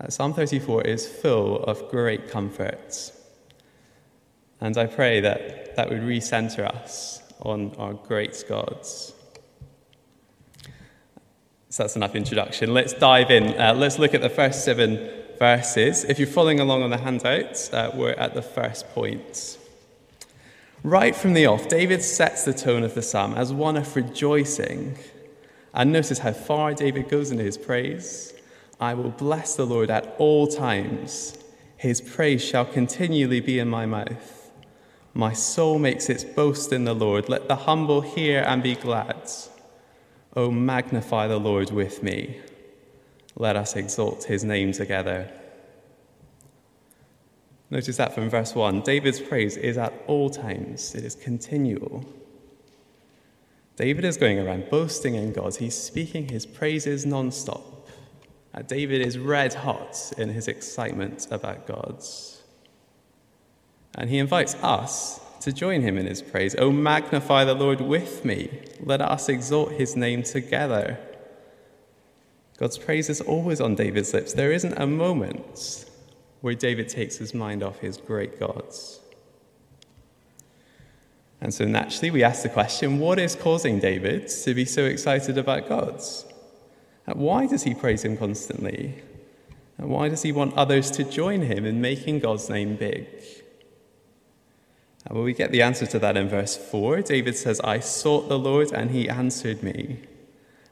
uh, 0.00 0.08
Psalm 0.08 0.34
34 0.34 0.82
is 0.82 1.08
full 1.08 1.62
of 1.64 1.88
great 1.88 2.28
comforts. 2.28 3.12
And 4.60 4.76
I 4.76 4.86
pray 4.86 5.20
that 5.20 5.76
that 5.76 5.88
would 5.88 6.00
recenter 6.00 6.66
us 6.66 7.22
on 7.40 7.74
our 7.76 7.94
great 7.94 8.44
gods. 8.48 9.14
So 11.74 11.82
that's 11.82 11.96
enough 11.96 12.14
introduction. 12.14 12.72
Let's 12.72 12.92
dive 12.92 13.32
in. 13.32 13.60
Uh, 13.60 13.74
let's 13.74 13.98
look 13.98 14.14
at 14.14 14.20
the 14.20 14.28
first 14.28 14.64
seven 14.64 15.10
verses. 15.40 16.04
If 16.04 16.20
you're 16.20 16.28
following 16.28 16.60
along 16.60 16.84
on 16.84 16.90
the 16.90 16.98
handouts, 16.98 17.72
uh, 17.72 17.90
we're 17.92 18.12
at 18.12 18.32
the 18.34 18.42
first 18.42 18.88
point. 18.90 19.58
Right 20.84 21.16
from 21.16 21.32
the 21.32 21.46
off, 21.46 21.66
David 21.66 22.00
sets 22.00 22.44
the 22.44 22.52
tone 22.52 22.84
of 22.84 22.94
the 22.94 23.02
psalm 23.02 23.34
as 23.34 23.52
one 23.52 23.76
of 23.76 23.96
rejoicing. 23.96 24.96
And 25.72 25.90
notice 25.90 26.20
how 26.20 26.32
far 26.32 26.74
David 26.74 27.08
goes 27.08 27.32
in 27.32 27.38
his 27.38 27.58
praise. 27.58 28.32
I 28.78 28.94
will 28.94 29.10
bless 29.10 29.56
the 29.56 29.66
Lord 29.66 29.90
at 29.90 30.14
all 30.18 30.46
times. 30.46 31.36
His 31.76 32.00
praise 32.00 32.44
shall 32.44 32.66
continually 32.66 33.40
be 33.40 33.58
in 33.58 33.68
my 33.68 33.84
mouth. 33.84 34.48
My 35.12 35.32
soul 35.32 35.80
makes 35.80 36.08
its 36.08 36.22
boast 36.22 36.72
in 36.72 36.84
the 36.84 36.94
Lord. 36.94 37.28
Let 37.28 37.48
the 37.48 37.56
humble 37.56 38.00
hear 38.00 38.44
and 38.46 38.62
be 38.62 38.76
glad. 38.76 39.28
Oh, 40.36 40.50
magnify 40.50 41.28
the 41.28 41.38
Lord 41.38 41.70
with 41.70 42.02
me. 42.02 42.40
Let 43.36 43.56
us 43.56 43.76
exalt 43.76 44.24
his 44.24 44.42
name 44.44 44.72
together. 44.72 45.30
Notice 47.70 47.96
that 47.96 48.14
from 48.14 48.30
verse 48.30 48.54
1 48.54 48.82
David's 48.82 49.20
praise 49.20 49.56
is 49.56 49.78
at 49.78 49.92
all 50.06 50.30
times, 50.30 50.94
it 50.94 51.04
is 51.04 51.14
continual. 51.14 52.04
David 53.76 54.04
is 54.04 54.16
going 54.16 54.38
around 54.38 54.70
boasting 54.70 55.14
in 55.14 55.32
God. 55.32 55.56
He's 55.56 55.74
speaking 55.76 56.28
his 56.28 56.46
praises 56.46 57.04
non 57.04 57.32
stop. 57.32 57.88
Uh, 58.52 58.62
David 58.62 59.04
is 59.04 59.18
red 59.18 59.52
hot 59.52 60.12
in 60.16 60.28
his 60.28 60.46
excitement 60.46 61.26
about 61.32 61.66
God's. 61.66 62.42
And 63.96 64.08
he 64.08 64.18
invites 64.18 64.54
us 64.56 65.20
to 65.44 65.52
join 65.52 65.82
him 65.82 65.98
in 65.98 66.06
his 66.06 66.22
praise. 66.22 66.56
Oh, 66.58 66.72
magnify 66.72 67.44
the 67.44 67.54
Lord 67.54 67.80
with 67.80 68.24
me. 68.24 68.62
Let 68.80 69.00
us 69.00 69.28
exalt 69.28 69.72
his 69.72 69.94
name 69.94 70.22
together. 70.22 70.98
God's 72.58 72.78
praise 72.78 73.10
is 73.10 73.20
always 73.20 73.60
on 73.60 73.74
David's 73.74 74.14
lips. 74.14 74.32
There 74.32 74.52
isn't 74.52 74.74
a 74.78 74.86
moment 74.86 75.84
where 76.40 76.54
David 76.54 76.88
takes 76.88 77.16
his 77.16 77.34
mind 77.34 77.62
off 77.62 77.78
his 77.78 77.98
great 77.98 78.40
gods. 78.40 79.00
And 81.40 81.52
so 81.52 81.66
naturally, 81.66 82.10
we 82.10 82.22
ask 82.22 82.42
the 82.42 82.48
question 82.48 82.98
what 82.98 83.18
is 83.18 83.34
causing 83.34 83.80
David 83.80 84.28
to 84.28 84.54
be 84.54 84.64
so 84.64 84.84
excited 84.84 85.36
about 85.36 85.68
God's? 85.68 86.24
Why 87.04 87.46
does 87.46 87.64
he 87.64 87.74
praise 87.74 88.02
him 88.02 88.16
constantly? 88.16 89.02
And 89.76 89.90
why 89.90 90.08
does 90.08 90.22
he 90.22 90.32
want 90.32 90.54
others 90.54 90.90
to 90.92 91.04
join 91.04 91.42
him 91.42 91.66
in 91.66 91.82
making 91.82 92.20
God's 92.20 92.48
name 92.48 92.76
big? 92.76 93.08
Well, 95.10 95.22
we 95.22 95.34
get 95.34 95.52
the 95.52 95.62
answer 95.62 95.86
to 95.86 95.98
that 95.98 96.16
in 96.16 96.28
verse 96.28 96.56
4. 96.56 97.02
David 97.02 97.36
says, 97.36 97.60
I 97.60 97.80
sought 97.80 98.28
the 98.28 98.38
Lord, 98.38 98.72
and 98.72 98.90
he 98.90 99.08
answered 99.08 99.62
me 99.62 100.00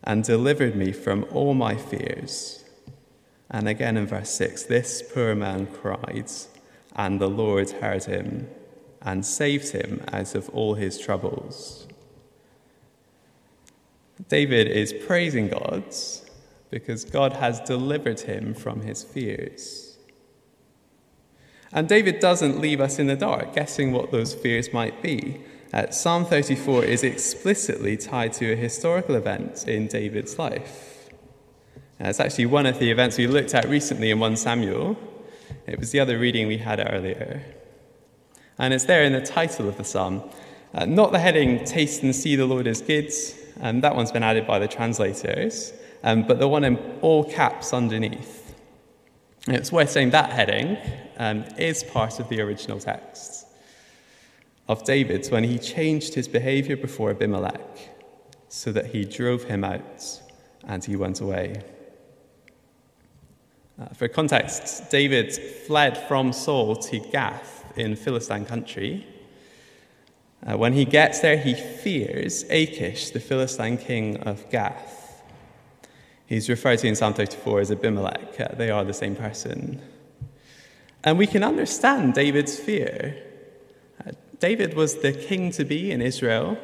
and 0.03 0.25
delivered 0.25 0.75
me 0.75 0.93
from 0.93 1.25
all 1.31 1.55
my 1.55 1.77
fears. 1.77 2.65
And 3.51 3.69
again 3.69 3.97
in 3.99 4.07
verse 4.07 4.31
6, 4.31 4.65
this 4.65 5.03
poor 5.03 5.35
man 5.35 5.67
cried, 5.67 6.31
and 6.97 7.21
the 7.21 7.29
Lord 7.29 7.71
heard 7.71 8.05
him 8.05 8.49
and 9.03 9.27
saved 9.27 9.73
him 9.73 10.03
out 10.11 10.35
of 10.35 10.49
all 10.51 10.75
his 10.75 10.99
troubles. 10.99 11.87
David 14.29 14.69
is 14.69 14.93
praising 14.93 15.49
God 15.49 15.85
because 16.71 17.05
God 17.05 17.35
has 17.35 17.61
delivered 17.61 18.21
him 18.21 18.55
from 18.55 18.81
his 18.81 19.03
fears. 19.03 19.82
And 21.73 21.89
David 21.89 22.21
doesn't 22.21 22.61
leave 22.61 22.81
us 22.81 22.99
in 22.99 23.07
the 23.07 23.17
dark, 23.17 23.55
guessing 23.55 23.93
what 23.93 24.11
those 24.11 24.35
fears 24.35 24.73
might 24.73 25.03
be. 25.03 25.41
Uh, 25.73 25.91
Psalm 25.91 26.27
34 26.27 26.85
is 26.85 27.03
explicitly 27.03 27.97
tied 27.97 28.35
to 28.35 28.53
a 28.53 28.57
historical 28.57 29.15
event 29.15 29.67
in 29.67 29.87
David's 29.87 30.39
life. 30.39 31.09
Uh, 31.99 32.09
it's 32.09 32.21
actually 32.21 32.47
one 32.47 32.67
of 32.67 32.79
the 32.79 32.91
events 32.91 33.17
we 33.17 33.27
looked 33.27 33.55
at 33.55 33.67
recently 33.69 34.11
in 34.11 34.19
1 34.19 34.37
Samuel. 34.37 34.99
It 35.67 35.79
was 35.79 35.91
the 35.93 36.01
other 36.01 36.19
reading 36.19 36.47
we 36.47 36.59
had 36.59 36.79
earlier. 36.93 37.43
And 38.59 38.75
it's 38.75 38.85
there 38.85 39.03
in 39.03 39.15
the 39.15 39.23
title 39.23 39.67
of 39.67 39.79
the 39.79 39.85
psalm. 39.85 40.23
Uh, 40.75 40.85
not 40.85 41.13
the 41.13 41.19
heading, 41.19 41.65
Taste 41.65 42.03
and 42.03 42.15
See 42.15 42.37
the 42.37 42.47
Lord 42.47 42.67
is 42.67 42.83
Good, 42.83 43.11
um, 43.61 43.81
that 43.81 43.95
one's 43.95 44.13
been 44.13 44.23
added 44.23 44.47
by 44.47 44.59
the 44.59 44.69
translators, 44.69 45.73
um, 46.03 46.27
but 46.27 46.39
the 46.39 46.49
one 46.49 46.65
in 46.65 46.77
all 47.01 47.25
caps 47.25 47.73
underneath. 47.73 48.42
It's 49.49 49.73
worth 49.73 49.91
saying 49.91 50.11
that 50.11 50.31
heading 50.31 50.79
um, 51.19 51.45
is 51.59 51.83
part 51.83 52.21
of 52.21 52.29
the 52.29 52.41
original 52.41 52.79
text 52.79 53.47
of 54.69 54.85
David's 54.85 55.31
when 55.31 55.43
he 55.43 55.59
changed 55.59 56.15
his 56.15 56.29
behavior 56.29 56.77
before 56.77 57.11
Abimelech 57.11 57.91
so 58.49 58.71
that 58.71 58.87
he 58.87 59.05
drove 59.05 59.45
him 59.45 59.65
out 59.65 60.23
and 60.65 60.85
he 60.85 60.95
went 60.95 61.21
away. 61.21 61.61
Uh, 63.81 63.87
for 63.89 64.07
context, 64.07 64.91
David 64.91 65.33
fled 65.67 65.99
from 66.07 66.33
Saul 66.33 66.77
to 66.77 67.01
Gath 67.01 67.65
in 67.77 67.97
Philistine 67.97 68.45
country. 68.45 69.05
Uh, 70.47 70.57
when 70.57 70.73
he 70.73 70.85
gets 70.85 71.19
there, 71.19 71.37
he 71.37 71.55
fears 71.55 72.45
Achish, 72.45 73.11
the 73.11 73.21
Philistine 73.21 73.77
king 73.77 74.19
of 74.19 74.49
Gath. 74.51 75.02
He's 76.33 76.49
referred 76.49 76.79
to 76.79 76.87
in 76.87 76.97
Psalm 76.97 77.13
34 77.13 77.61
as 77.61 77.71
Abimelech. 77.71 78.41
Uh, 78.41 78.49
they 78.57 78.71
are 78.71 78.85
the 78.85 78.95
same 78.95 79.15
person. 79.15 79.83
And 81.05 81.19
we 81.19 81.27
can 81.27 81.45
understand 81.45 82.15
David's 82.15 82.59
fear. 82.59 83.23
Uh, 84.01 84.13
David 84.39 84.73
was 84.73 85.03
the 85.03 85.13
king 85.13 85.51
to 85.51 85.63
be 85.67 85.91
in 85.91 86.01
Israel. 86.01 86.57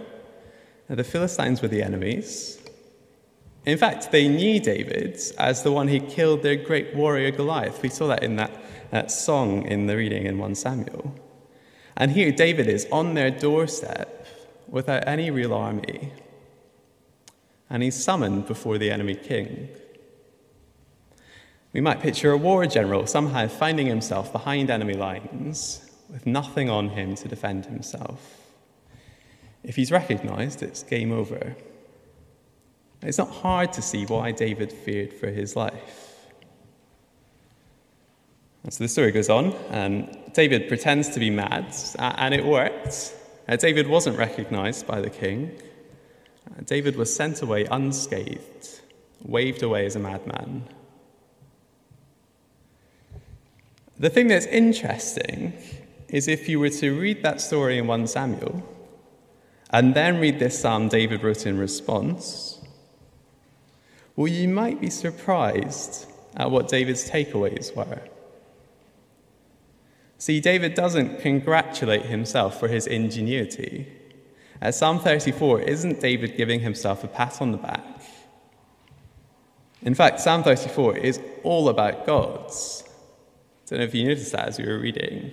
Uh, 0.88 0.94
the 0.94 1.04
Philistines 1.04 1.60
were 1.60 1.68
the 1.68 1.82
enemies. 1.82 2.58
In 3.66 3.76
fact, 3.76 4.10
they 4.10 4.26
knew 4.26 4.58
David 4.58 5.20
as 5.36 5.64
the 5.64 5.72
one 5.72 5.88
who 5.88 6.00
killed 6.00 6.42
their 6.42 6.56
great 6.56 6.94
warrior 6.94 7.30
Goliath. 7.30 7.82
We 7.82 7.90
saw 7.90 8.06
that 8.06 8.22
in 8.22 8.36
that, 8.36 8.58
that 8.90 9.10
song 9.10 9.66
in 9.66 9.86
the 9.86 9.98
reading 9.98 10.24
in 10.24 10.38
1 10.38 10.54
Samuel. 10.54 11.14
And 11.94 12.12
here 12.12 12.32
David 12.32 12.68
is 12.68 12.88
on 12.90 13.12
their 13.12 13.30
doorstep 13.30 14.26
without 14.66 15.06
any 15.06 15.30
real 15.30 15.52
army. 15.52 16.10
And 17.70 17.82
he's 17.82 18.02
summoned 18.02 18.46
before 18.46 18.78
the 18.78 18.90
enemy 18.90 19.14
king. 19.14 19.68
We 21.72 21.80
might 21.80 22.00
picture 22.00 22.32
a 22.32 22.36
war 22.36 22.66
general 22.66 23.06
somehow 23.06 23.46
finding 23.48 23.86
himself 23.86 24.32
behind 24.32 24.70
enemy 24.70 24.94
lines 24.94 25.90
with 26.08 26.26
nothing 26.26 26.70
on 26.70 26.88
him 26.90 27.14
to 27.16 27.28
defend 27.28 27.66
himself. 27.66 28.52
If 29.62 29.76
he's 29.76 29.92
recognized, 29.92 30.62
it's 30.62 30.82
game 30.82 31.12
over. 31.12 31.54
It's 33.02 33.18
not 33.18 33.30
hard 33.30 33.72
to 33.74 33.82
see 33.82 34.06
why 34.06 34.32
David 34.32 34.72
feared 34.72 35.12
for 35.12 35.28
his 35.28 35.54
life. 35.54 36.16
And 38.64 38.72
so 38.72 38.82
the 38.84 38.88
story 38.88 39.12
goes 39.12 39.28
on, 39.28 39.54
David 40.32 40.68
pretends 40.68 41.08
to 41.10 41.20
be 41.20 41.30
mad, 41.30 41.74
and 41.98 42.34
it 42.34 42.44
worked. 42.44 43.14
Uh, 43.48 43.56
David 43.56 43.86
wasn't 43.86 44.18
recognized 44.18 44.86
by 44.86 45.00
the 45.00 45.10
king. 45.10 45.58
David 46.64 46.96
was 46.96 47.14
sent 47.14 47.42
away 47.42 47.64
unscathed, 47.64 48.80
waved 49.22 49.62
away 49.62 49.86
as 49.86 49.96
a 49.96 49.98
madman. 49.98 50.64
The 53.98 54.10
thing 54.10 54.28
that's 54.28 54.46
interesting 54.46 55.54
is 56.08 56.28
if 56.28 56.48
you 56.48 56.60
were 56.60 56.70
to 56.70 56.98
read 56.98 57.22
that 57.22 57.40
story 57.40 57.78
in 57.78 57.86
1 57.86 58.06
Samuel 58.06 58.62
and 59.70 59.94
then 59.94 60.20
read 60.20 60.38
this 60.38 60.60
psalm 60.60 60.88
David 60.88 61.22
wrote 61.22 61.46
in 61.46 61.58
response, 61.58 62.60
well, 64.16 64.28
you 64.28 64.48
might 64.48 64.80
be 64.80 64.90
surprised 64.90 66.06
at 66.36 66.50
what 66.50 66.68
David's 66.68 67.10
takeaways 67.10 67.74
were. 67.74 68.02
See, 70.18 70.40
David 70.40 70.74
doesn't 70.74 71.20
congratulate 71.20 72.06
himself 72.06 72.58
for 72.58 72.68
his 72.68 72.86
ingenuity. 72.86 73.97
At 74.60 74.74
Psalm 74.74 74.98
34, 74.98 75.60
isn't 75.60 76.00
David 76.00 76.36
giving 76.36 76.60
himself 76.60 77.04
a 77.04 77.08
pat 77.08 77.40
on 77.40 77.52
the 77.52 77.58
back? 77.58 77.84
In 79.82 79.94
fact, 79.94 80.20
Psalm 80.20 80.42
34 80.42 80.96
is 80.96 81.20
all 81.44 81.68
about 81.68 82.04
God's. 82.04 82.82
I 82.86 83.70
don't 83.70 83.78
know 83.78 83.84
if 83.84 83.94
you 83.94 84.08
noticed 84.08 84.32
that 84.32 84.48
as 84.48 84.58
you 84.58 84.66
were 84.66 84.78
reading. 84.78 85.30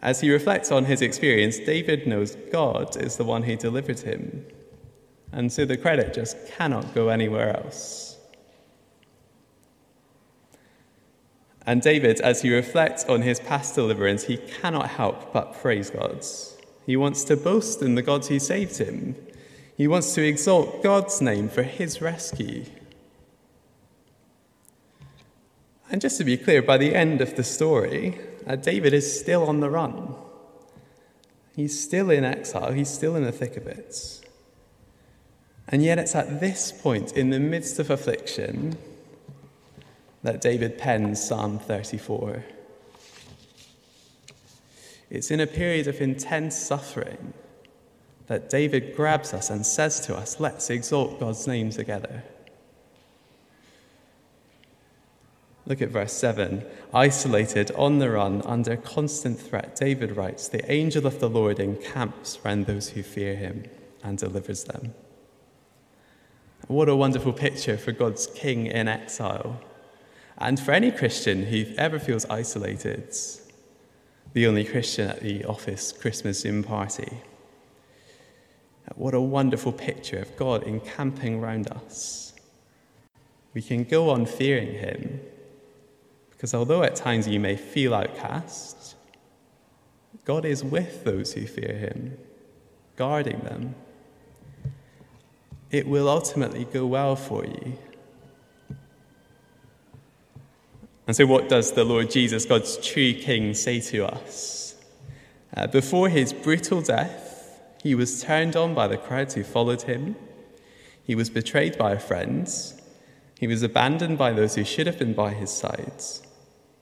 As 0.00 0.20
he 0.20 0.30
reflects 0.30 0.72
on 0.72 0.84
his 0.84 1.00
experience, 1.02 1.58
David 1.58 2.06
knows 2.06 2.34
God 2.50 2.96
is 2.96 3.16
the 3.16 3.24
one 3.24 3.44
who 3.44 3.56
delivered 3.56 4.00
him. 4.00 4.44
And 5.32 5.52
so 5.52 5.64
the 5.64 5.76
credit 5.76 6.12
just 6.12 6.36
cannot 6.48 6.94
go 6.94 7.08
anywhere 7.08 7.56
else. 7.56 8.18
And 11.64 11.82
David, 11.82 12.20
as 12.20 12.42
he 12.42 12.54
reflects 12.54 13.04
on 13.06 13.22
his 13.22 13.40
past 13.40 13.74
deliverance, 13.74 14.24
he 14.24 14.36
cannot 14.36 14.88
help 14.88 15.32
but 15.32 15.54
praise 15.54 15.90
God. 15.90 16.24
He 16.86 16.96
wants 16.96 17.24
to 17.24 17.36
boast 17.36 17.82
in 17.82 17.96
the 17.96 18.02
God 18.02 18.24
who 18.24 18.38
saved 18.38 18.78
him. 18.78 19.16
He 19.76 19.88
wants 19.88 20.14
to 20.14 20.26
exalt 20.26 20.84
God's 20.84 21.20
name 21.20 21.48
for 21.48 21.64
his 21.64 22.00
rescue. 22.00 22.64
And 25.90 26.00
just 26.00 26.16
to 26.18 26.24
be 26.24 26.36
clear, 26.36 26.62
by 26.62 26.78
the 26.78 26.94
end 26.94 27.20
of 27.20 27.34
the 27.36 27.42
story, 27.42 28.18
uh, 28.46 28.56
David 28.56 28.94
is 28.94 29.20
still 29.20 29.44
on 29.48 29.60
the 29.60 29.68
run. 29.68 30.14
He's 31.54 31.78
still 31.78 32.10
in 32.10 32.24
exile, 32.24 32.72
he's 32.72 32.88
still 32.88 33.16
in 33.16 33.24
the 33.24 33.32
thick 33.32 33.56
of 33.56 33.66
it. 33.66 34.20
And 35.68 35.82
yet, 35.82 35.98
it's 35.98 36.14
at 36.14 36.40
this 36.40 36.70
point, 36.70 37.16
in 37.16 37.30
the 37.30 37.40
midst 37.40 37.80
of 37.80 37.90
affliction, 37.90 38.78
that 40.22 40.40
David 40.40 40.78
pens 40.78 41.26
Psalm 41.26 41.58
34. 41.58 42.44
It's 45.10 45.30
in 45.30 45.40
a 45.40 45.46
period 45.46 45.86
of 45.86 46.00
intense 46.00 46.56
suffering 46.56 47.32
that 48.26 48.50
David 48.50 48.96
grabs 48.96 49.32
us 49.32 49.50
and 49.50 49.64
says 49.64 50.00
to 50.00 50.16
us, 50.16 50.40
Let's 50.40 50.68
exalt 50.68 51.20
God's 51.20 51.46
name 51.46 51.70
together. 51.70 52.24
Look 55.66 55.82
at 55.82 55.90
verse 55.90 56.12
7. 56.12 56.64
Isolated, 56.94 57.72
on 57.72 57.98
the 57.98 58.10
run, 58.10 58.42
under 58.42 58.76
constant 58.76 59.40
threat, 59.40 59.74
David 59.74 60.16
writes, 60.16 60.48
The 60.48 60.70
angel 60.70 61.06
of 61.06 61.18
the 61.18 61.28
Lord 61.28 61.58
encamps 61.58 62.38
round 62.44 62.66
those 62.66 62.90
who 62.90 63.02
fear 63.02 63.34
him 63.34 63.64
and 64.02 64.16
delivers 64.16 64.64
them. 64.64 64.94
What 66.68 66.88
a 66.88 66.96
wonderful 66.96 67.32
picture 67.32 67.76
for 67.76 67.92
God's 67.92 68.26
king 68.28 68.66
in 68.66 68.88
exile. 68.88 69.60
And 70.38 70.58
for 70.58 70.72
any 70.72 70.90
Christian 70.90 71.46
who 71.46 71.64
ever 71.76 71.98
feels 71.98 72.26
isolated, 72.26 73.14
the 74.36 74.46
only 74.46 74.64
Christian 74.64 75.08
at 75.08 75.20
the 75.20 75.46
office 75.46 75.92
Christmas 75.92 76.40
Zoom 76.40 76.62
party. 76.62 77.22
What 78.94 79.14
a 79.14 79.20
wonderful 79.20 79.72
picture 79.72 80.18
of 80.18 80.36
God 80.36 80.62
encamping 80.64 81.40
round 81.40 81.68
us. 81.68 82.34
We 83.54 83.62
can 83.62 83.84
go 83.84 84.10
on 84.10 84.26
fearing 84.26 84.74
Him 84.74 85.20
because 86.28 86.52
although 86.52 86.82
at 86.82 86.96
times 86.96 87.26
you 87.26 87.40
may 87.40 87.56
feel 87.56 87.94
outcast, 87.94 88.96
God 90.26 90.44
is 90.44 90.62
with 90.62 91.04
those 91.04 91.32
who 91.32 91.46
fear 91.46 91.72
Him, 91.74 92.18
guarding 92.96 93.38
them. 93.38 93.74
It 95.70 95.88
will 95.88 96.10
ultimately 96.10 96.66
go 96.66 96.84
well 96.84 97.16
for 97.16 97.46
you. 97.46 97.78
And 101.06 101.14
so, 101.14 101.24
what 101.26 101.48
does 101.48 101.72
the 101.72 101.84
Lord 101.84 102.10
Jesus, 102.10 102.44
God's 102.44 102.76
true 102.78 103.14
King, 103.14 103.54
say 103.54 103.80
to 103.80 104.06
us? 104.06 104.74
Uh, 105.56 105.66
before 105.66 106.08
his 106.08 106.32
brutal 106.32 106.80
death, 106.80 107.60
he 107.82 107.94
was 107.94 108.22
turned 108.22 108.56
on 108.56 108.74
by 108.74 108.88
the 108.88 108.96
crowds 108.96 109.34
who 109.34 109.44
followed 109.44 109.82
him. 109.82 110.16
He 111.04 111.14
was 111.14 111.30
betrayed 111.30 111.78
by 111.78 111.96
friends. 111.96 112.80
He 113.38 113.46
was 113.46 113.62
abandoned 113.62 114.18
by 114.18 114.32
those 114.32 114.56
who 114.56 114.64
should 114.64 114.86
have 114.86 114.98
been 114.98 115.14
by 115.14 115.32
his 115.32 115.50
sides. 115.50 116.22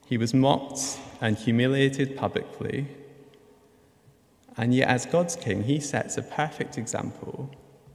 He 0.07 0.17
was 0.17 0.33
mocked 0.33 0.99
and 1.21 1.37
humiliated 1.37 2.17
publicly. 2.17 2.87
And 4.57 4.73
yet, 4.73 4.87
as 4.87 5.05
God's 5.05 5.35
king, 5.35 5.63
he 5.63 5.79
sets 5.79 6.17
a 6.17 6.23
perfect 6.23 6.77
example. 6.77 7.51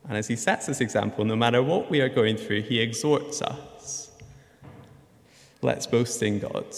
And 0.09 0.17
as 0.17 0.29
he 0.29 0.37
sets 0.37 0.67
this 0.67 0.81
example, 0.81 1.25
no 1.25 1.37
matter 1.37 1.63
what 1.63 1.91
we 1.91 2.01
are 2.01 2.09
going 2.09 2.37
through, 2.37 2.63
he 2.63 2.81
exhorts 2.81 3.43
us. 3.43 3.59
Let's 5.63 5.87
boast 5.87 6.23
in 6.23 6.39
God. 6.39 6.75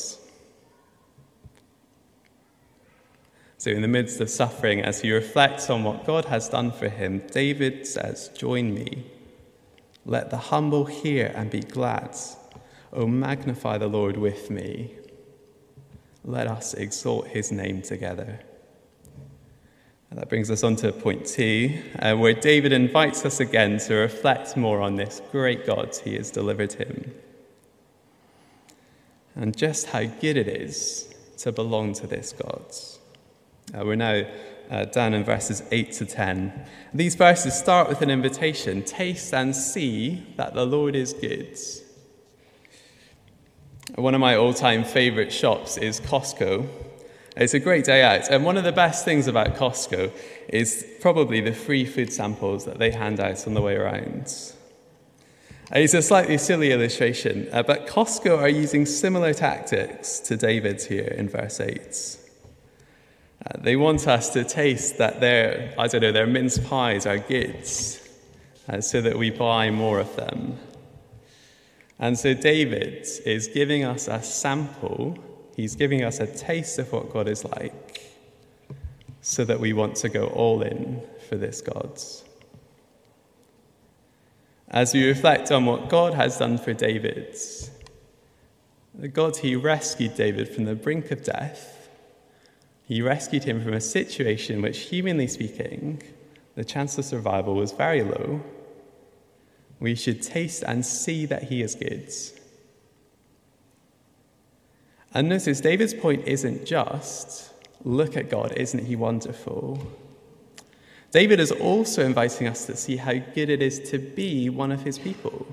So, 3.58 3.70
in 3.70 3.82
the 3.82 3.88
midst 3.88 4.20
of 4.20 4.28
suffering, 4.28 4.80
as 4.80 5.02
he 5.02 5.12
reflects 5.12 5.70
on 5.70 5.84
what 5.84 6.04
God 6.04 6.24
has 6.24 6.48
done 6.48 6.72
for 6.72 6.88
him, 6.88 7.22
David 7.30 7.86
says, 7.86 8.28
Join 8.36 8.74
me. 8.74 9.04
Let 10.04 10.30
the 10.30 10.36
humble 10.36 10.86
hear 10.86 11.32
and 11.36 11.48
be 11.48 11.60
glad. 11.60 12.16
Oh, 12.92 13.06
magnify 13.06 13.78
the 13.78 13.86
Lord 13.86 14.16
with 14.16 14.50
me. 14.50 14.96
Let 16.24 16.48
us 16.48 16.74
exalt 16.74 17.28
his 17.28 17.52
name 17.52 17.82
together. 17.82 18.40
And 20.10 20.18
that 20.18 20.28
brings 20.28 20.50
us 20.50 20.64
on 20.64 20.76
to 20.76 20.92
point 20.92 21.24
two, 21.24 21.82
uh, 22.00 22.14
where 22.16 22.34
David 22.34 22.72
invites 22.72 23.24
us 23.24 23.40
again 23.40 23.78
to 23.78 23.94
reflect 23.94 24.56
more 24.56 24.80
on 24.80 24.96
this 24.96 25.22
great 25.30 25.64
God 25.64 25.96
he 26.04 26.16
has 26.16 26.30
delivered 26.30 26.72
him. 26.72 27.14
And 29.34 29.56
just 29.56 29.86
how 29.86 30.04
good 30.04 30.36
it 30.36 30.48
is 30.48 31.12
to 31.38 31.52
belong 31.52 31.94
to 31.94 32.06
this 32.06 32.32
God. 32.32 32.64
Uh, 33.74 33.84
we're 33.84 33.96
now 33.96 34.24
uh, 34.70 34.84
down 34.86 35.14
in 35.14 35.24
verses 35.24 35.62
8 35.70 35.92
to 35.92 36.06
10. 36.06 36.66
These 36.94 37.14
verses 37.14 37.54
start 37.54 37.88
with 37.88 38.02
an 38.02 38.10
invitation 38.10 38.82
taste 38.82 39.32
and 39.34 39.54
see 39.54 40.26
that 40.36 40.54
the 40.54 40.66
Lord 40.66 40.94
is 40.94 41.12
good. 41.12 41.58
One 43.96 44.14
of 44.14 44.20
my 44.20 44.36
all 44.36 44.54
time 44.54 44.84
favourite 44.84 45.32
shops 45.32 45.76
is 45.76 46.00
Costco. 46.00 46.68
It's 47.36 47.54
a 47.54 47.60
great 47.60 47.84
day 47.84 48.02
out, 48.02 48.30
and 48.30 48.44
one 48.44 48.58
of 48.58 48.64
the 48.64 48.72
best 48.72 49.04
things 49.04 49.26
about 49.26 49.54
Costco 49.54 50.12
is 50.48 50.86
probably 51.00 51.40
the 51.40 51.52
free 51.52 51.86
food 51.86 52.12
samples 52.12 52.66
that 52.66 52.78
they 52.78 52.90
hand 52.90 53.20
out 53.20 53.46
on 53.46 53.54
the 53.54 53.62
way 53.62 53.74
around. 53.76 54.32
It's 55.74 55.94
a 55.94 56.02
slightly 56.02 56.36
silly 56.36 56.70
illustration, 56.70 57.48
uh, 57.50 57.62
but 57.62 57.86
Costco 57.86 58.36
are 58.36 58.48
using 58.48 58.84
similar 58.84 59.32
tactics 59.32 60.18
to 60.20 60.36
David's 60.36 60.84
here 60.84 61.14
in 61.16 61.30
verse 61.30 61.60
8. 61.60 62.18
Uh, 63.46 63.58
they 63.58 63.76
want 63.76 64.06
us 64.06 64.28
to 64.34 64.44
taste 64.44 64.98
that 64.98 65.20
their, 65.20 65.74
I 65.78 65.86
don't 65.86 66.02
know, 66.02 66.12
their 66.12 66.26
mince 66.26 66.58
pies 66.58 67.06
are 67.06 67.16
good, 67.16 67.66
uh, 68.68 68.82
so 68.82 69.00
that 69.00 69.16
we 69.16 69.30
buy 69.30 69.70
more 69.70 69.98
of 69.98 70.14
them. 70.14 70.58
And 71.98 72.18
so 72.18 72.34
David 72.34 73.06
is 73.24 73.48
giving 73.48 73.82
us 73.82 74.08
a 74.08 74.22
sample, 74.22 75.16
he's 75.56 75.74
giving 75.74 76.04
us 76.04 76.20
a 76.20 76.26
taste 76.26 76.78
of 76.80 76.92
what 76.92 77.10
God 77.10 77.28
is 77.28 77.46
like, 77.46 78.12
so 79.22 79.42
that 79.46 79.58
we 79.58 79.72
want 79.72 79.96
to 79.96 80.10
go 80.10 80.26
all 80.26 80.60
in 80.60 81.00
for 81.30 81.36
this 81.36 81.62
God. 81.62 81.98
As 84.72 84.94
we 84.94 85.06
reflect 85.06 85.52
on 85.52 85.66
what 85.66 85.90
God 85.90 86.14
has 86.14 86.38
done 86.38 86.56
for 86.56 86.72
David, 86.72 87.36
the 88.94 89.08
God 89.08 89.36
who 89.36 89.58
rescued 89.58 90.14
David 90.14 90.48
from 90.48 90.64
the 90.64 90.74
brink 90.74 91.10
of 91.10 91.22
death, 91.22 91.90
he 92.82 93.02
rescued 93.02 93.44
him 93.44 93.62
from 93.62 93.74
a 93.74 93.80
situation 93.82 94.62
which, 94.62 94.78
humanly 94.78 95.26
speaking, 95.26 96.02
the 96.54 96.64
chance 96.64 96.96
of 96.96 97.04
survival 97.04 97.54
was 97.54 97.72
very 97.72 98.02
low. 98.02 98.42
We 99.78 99.94
should 99.94 100.22
taste 100.22 100.62
and 100.66 100.86
see 100.86 101.26
that 101.26 101.44
he 101.44 101.62
is 101.62 101.74
good. 101.74 102.10
And 105.12 105.28
notice 105.28 105.60
David's 105.60 105.92
point 105.92 106.26
isn't 106.26 106.64
just, 106.64 107.52
look 107.84 108.16
at 108.16 108.30
God, 108.30 108.52
isn't 108.56 108.86
he 108.86 108.96
wonderful? 108.96 109.86
David 111.12 111.38
is 111.40 111.52
also 111.52 112.04
inviting 112.04 112.48
us 112.48 112.66
to 112.66 112.74
see 112.74 112.96
how 112.96 113.12
good 113.12 113.50
it 113.50 113.62
is 113.62 113.78
to 113.90 113.98
be 113.98 114.48
one 114.48 114.72
of 114.72 114.82
his 114.82 114.98
people. 114.98 115.46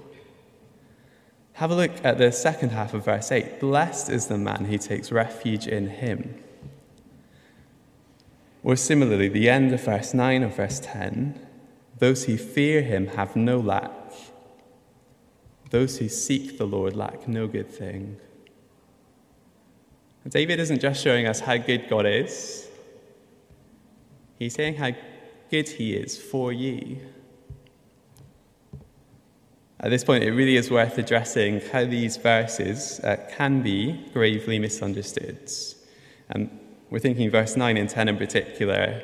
Have 1.54 1.72
a 1.72 1.76
look 1.76 1.92
at 2.04 2.18
the 2.18 2.32
second 2.32 2.70
half 2.70 2.94
of 2.94 3.04
verse 3.04 3.32
8. 3.32 3.60
Blessed 3.60 4.10
is 4.10 4.28
the 4.28 4.38
man 4.38 4.66
who 4.66 4.78
takes 4.78 5.12
refuge 5.12 5.68
in 5.68 5.90
him. 5.90 6.42
Or 8.64 8.78
similarly, 8.78 9.28
the 9.28 9.50
end 9.50 9.74
of 9.74 9.84
verse 9.84 10.14
9 10.14 10.44
of 10.44 10.56
verse 10.56 10.80
10 10.80 11.46
those 12.00 12.24
who 12.24 12.38
fear 12.38 12.82
him 12.82 13.08
have 13.08 13.36
no 13.36 13.60
lack. 13.60 13.92
Those 15.70 15.98
who 15.98 16.08
seek 16.08 16.58
the 16.58 16.66
Lord 16.66 16.96
lack 16.96 17.28
no 17.28 17.46
good 17.46 17.70
thing. 17.70 18.18
David 20.28 20.60
isn't 20.60 20.80
just 20.80 21.04
showing 21.04 21.28
us 21.28 21.40
how 21.40 21.58
good 21.58 21.90
God 21.90 22.06
is, 22.06 22.68
he's 24.38 24.54
saying 24.54 24.76
how 24.76 24.92
good 25.50 25.68
he 25.68 25.94
is 25.94 26.18
for 26.22 26.52
you. 26.54 27.00
At 29.82 29.92
this 29.92 30.04
point, 30.04 30.24
it 30.24 30.32
really 30.32 30.58
is 30.58 30.70
worth 30.70 30.98
addressing 30.98 31.62
how 31.72 31.86
these 31.86 32.18
verses 32.18 33.00
uh, 33.00 33.16
can 33.30 33.62
be 33.62 34.06
gravely 34.14 34.60
misunderstood. 34.60 35.50
Um, 36.36 36.52
we're 36.90 37.00
thinking 37.00 37.30
verse 37.30 37.56
9 37.56 37.78
and 37.78 37.90
10 37.90 38.10
in 38.10 38.18
particular, 38.18 39.02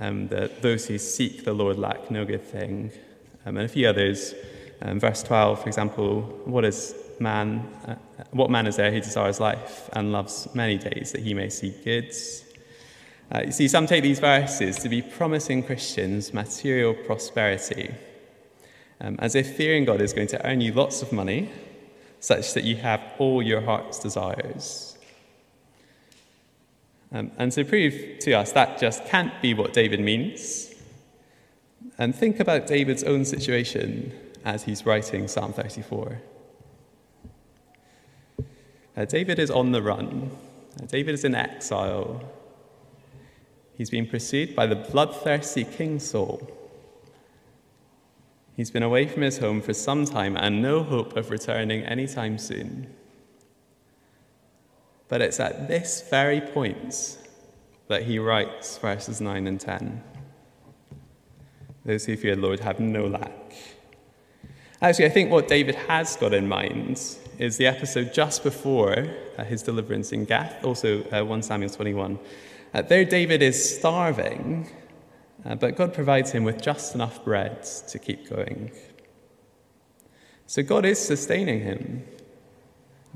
um, 0.00 0.28
that 0.28 0.60
those 0.60 0.86
who 0.86 0.98
seek 0.98 1.44
the 1.44 1.52
Lord 1.54 1.78
lack 1.78 2.10
no 2.10 2.24
good 2.24 2.44
thing. 2.44 2.92
Um, 3.46 3.56
and 3.56 3.64
a 3.64 3.68
few 3.68 3.88
others. 3.88 4.34
Um, 4.82 5.00
verse 5.00 5.22
12, 5.22 5.62
for 5.62 5.68
example, 5.68 6.22
what 6.44 6.64
is 6.64 6.94
man? 7.18 7.66
Uh, 7.86 7.94
what 8.32 8.50
man 8.50 8.66
is 8.66 8.76
there 8.76 8.90
who 8.90 9.00
desires 9.00 9.40
life 9.40 9.88
and 9.92 10.12
loves 10.12 10.48
many 10.54 10.76
days 10.76 11.12
that 11.12 11.22
he 11.22 11.34
may 11.34 11.48
see 11.48 11.70
goods? 11.84 12.44
Uh, 13.32 13.44
you 13.46 13.52
see, 13.52 13.66
some 13.66 13.86
take 13.86 14.02
these 14.02 14.18
verses 14.18 14.76
to 14.76 14.90
be 14.90 15.00
promising 15.00 15.62
Christians 15.62 16.34
material 16.34 16.92
prosperity, 16.92 17.94
um, 19.00 19.16
as 19.20 19.34
if 19.34 19.56
fearing 19.56 19.86
God 19.86 20.02
is 20.02 20.12
going 20.12 20.26
to 20.28 20.46
earn 20.46 20.60
you 20.60 20.74
lots 20.74 21.00
of 21.00 21.12
money, 21.12 21.50
such 22.20 22.52
that 22.52 22.64
you 22.64 22.76
have 22.76 23.00
all 23.18 23.42
your 23.42 23.62
heart's 23.62 23.98
desires. 23.98 24.98
Um, 27.10 27.30
and 27.38 27.50
to 27.52 27.64
prove 27.64 28.18
to 28.20 28.32
us 28.34 28.52
that 28.52 28.78
just 28.78 29.06
can't 29.06 29.32
be 29.40 29.54
what 29.54 29.72
David 29.72 30.00
means, 30.00 30.74
and 31.96 32.14
think 32.14 32.38
about 32.38 32.66
David's 32.66 33.02
own 33.02 33.24
situation 33.24 34.12
as 34.44 34.64
he's 34.64 34.84
writing 34.84 35.26
Psalm 35.26 35.54
34. 35.54 36.20
Uh, 38.94 39.04
David 39.06 39.38
is 39.38 39.50
on 39.50 39.72
the 39.72 39.80
run. 39.80 40.30
Uh, 40.82 40.84
David 40.84 41.14
is 41.14 41.24
in 41.24 41.34
exile. 41.34 42.22
He's 43.82 43.90
been 43.90 44.06
pursued 44.06 44.54
by 44.54 44.66
the 44.66 44.76
bloodthirsty 44.76 45.64
King 45.64 45.98
Saul. 45.98 46.48
He's 48.56 48.70
been 48.70 48.84
away 48.84 49.08
from 49.08 49.22
his 49.22 49.38
home 49.38 49.60
for 49.60 49.74
some 49.74 50.04
time 50.04 50.36
and 50.36 50.62
no 50.62 50.84
hope 50.84 51.16
of 51.16 51.32
returning 51.32 51.82
anytime 51.82 52.38
soon. 52.38 52.94
But 55.08 55.20
it's 55.20 55.40
at 55.40 55.66
this 55.66 56.08
very 56.08 56.40
point 56.40 57.18
that 57.88 58.04
he 58.04 58.20
writes 58.20 58.78
verses 58.78 59.20
9 59.20 59.48
and 59.48 59.58
10. 59.60 60.00
Those 61.84 62.04
who 62.04 62.16
fear 62.16 62.36
the 62.36 62.42
Lord 62.42 62.60
have 62.60 62.78
no 62.78 63.08
lack. 63.08 63.52
Actually, 64.80 65.06
I 65.06 65.08
think 65.08 65.32
what 65.32 65.48
David 65.48 65.74
has 65.74 66.14
got 66.14 66.32
in 66.32 66.46
mind 66.46 67.00
is 67.36 67.56
the 67.56 67.66
episode 67.66 68.14
just 68.14 68.44
before 68.44 69.08
uh, 69.38 69.42
his 69.42 69.60
deliverance 69.60 70.12
in 70.12 70.24
Gath, 70.24 70.62
also 70.62 71.02
uh, 71.10 71.24
1 71.24 71.42
Samuel 71.42 71.70
21. 71.70 72.20
Uh, 72.74 72.80
there, 72.80 73.04
David 73.04 73.42
is 73.42 73.78
starving, 73.78 74.68
uh, 75.44 75.54
but 75.56 75.76
God 75.76 75.92
provides 75.92 76.30
him 76.32 76.44
with 76.44 76.62
just 76.62 76.94
enough 76.94 77.22
bread 77.22 77.64
to 77.88 77.98
keep 77.98 78.30
going. 78.30 78.72
So 80.46 80.62
God 80.62 80.86
is 80.86 80.98
sustaining 80.98 81.60
him, 81.60 82.04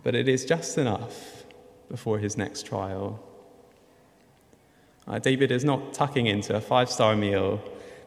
but 0.03 0.15
it 0.15 0.29
is 0.29 0.45
just 0.45 0.77
enough 0.77 1.45
before 1.89 2.19
his 2.19 2.37
next 2.37 2.67
trial. 2.67 3.23
Uh, 5.07 5.19
David 5.19 5.51
is 5.51 5.65
not 5.65 5.93
tucking 5.95 6.27
into 6.27 6.55
a 6.55 6.61
five 6.61 6.91
star 6.91 7.17
meal 7.17 7.63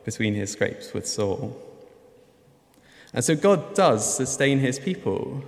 between 0.05 0.35
his 0.35 0.51
scrapes 0.51 0.93
with 0.93 1.07
Saul. 1.07 1.57
And 3.13 3.23
so 3.23 3.35
God 3.35 3.73
does 3.73 4.15
sustain 4.15 4.59
his 4.59 4.77
people, 4.77 5.43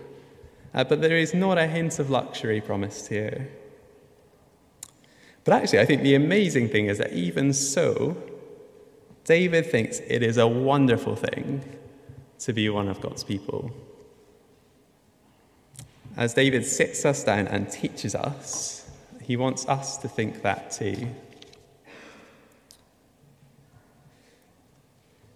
uh, 0.74 0.84
but 0.84 1.02
there 1.02 1.18
is 1.18 1.34
not 1.34 1.60
a 1.60 1.68
hint 1.68 2.00
of 2.00 2.10
luxury 2.10 2.60
promised 2.60 3.10
here. 3.10 3.50
But 5.44 5.54
actually, 5.54 5.80
I 5.80 5.86
think 5.86 6.04
the 6.04 6.16
amazing 6.16 6.70
thing 6.70 6.86
is 6.86 7.00
that 7.00 7.14
even 7.14 7.54
so, 7.54 8.16
David 9.24 9.66
thinks 9.66 10.00
it 10.08 10.24
is 10.24 10.38
a 10.38 10.48
wonderful 10.48 11.16
thing 11.16 11.64
to 12.40 12.54
be 12.54 12.70
one 12.70 12.88
of 12.88 13.02
God's 13.02 13.24
people. 13.24 13.72
As 16.18 16.34
David 16.34 16.66
sits 16.66 17.06
us 17.06 17.24
down 17.24 17.48
and 17.48 17.72
teaches 17.72 18.16
us, 18.16 18.90
he 19.22 19.38
wants 19.38 19.68
us 19.68 19.98
to 20.00 20.08
think 20.08 20.42
that 20.42 20.72
too. 20.72 21.08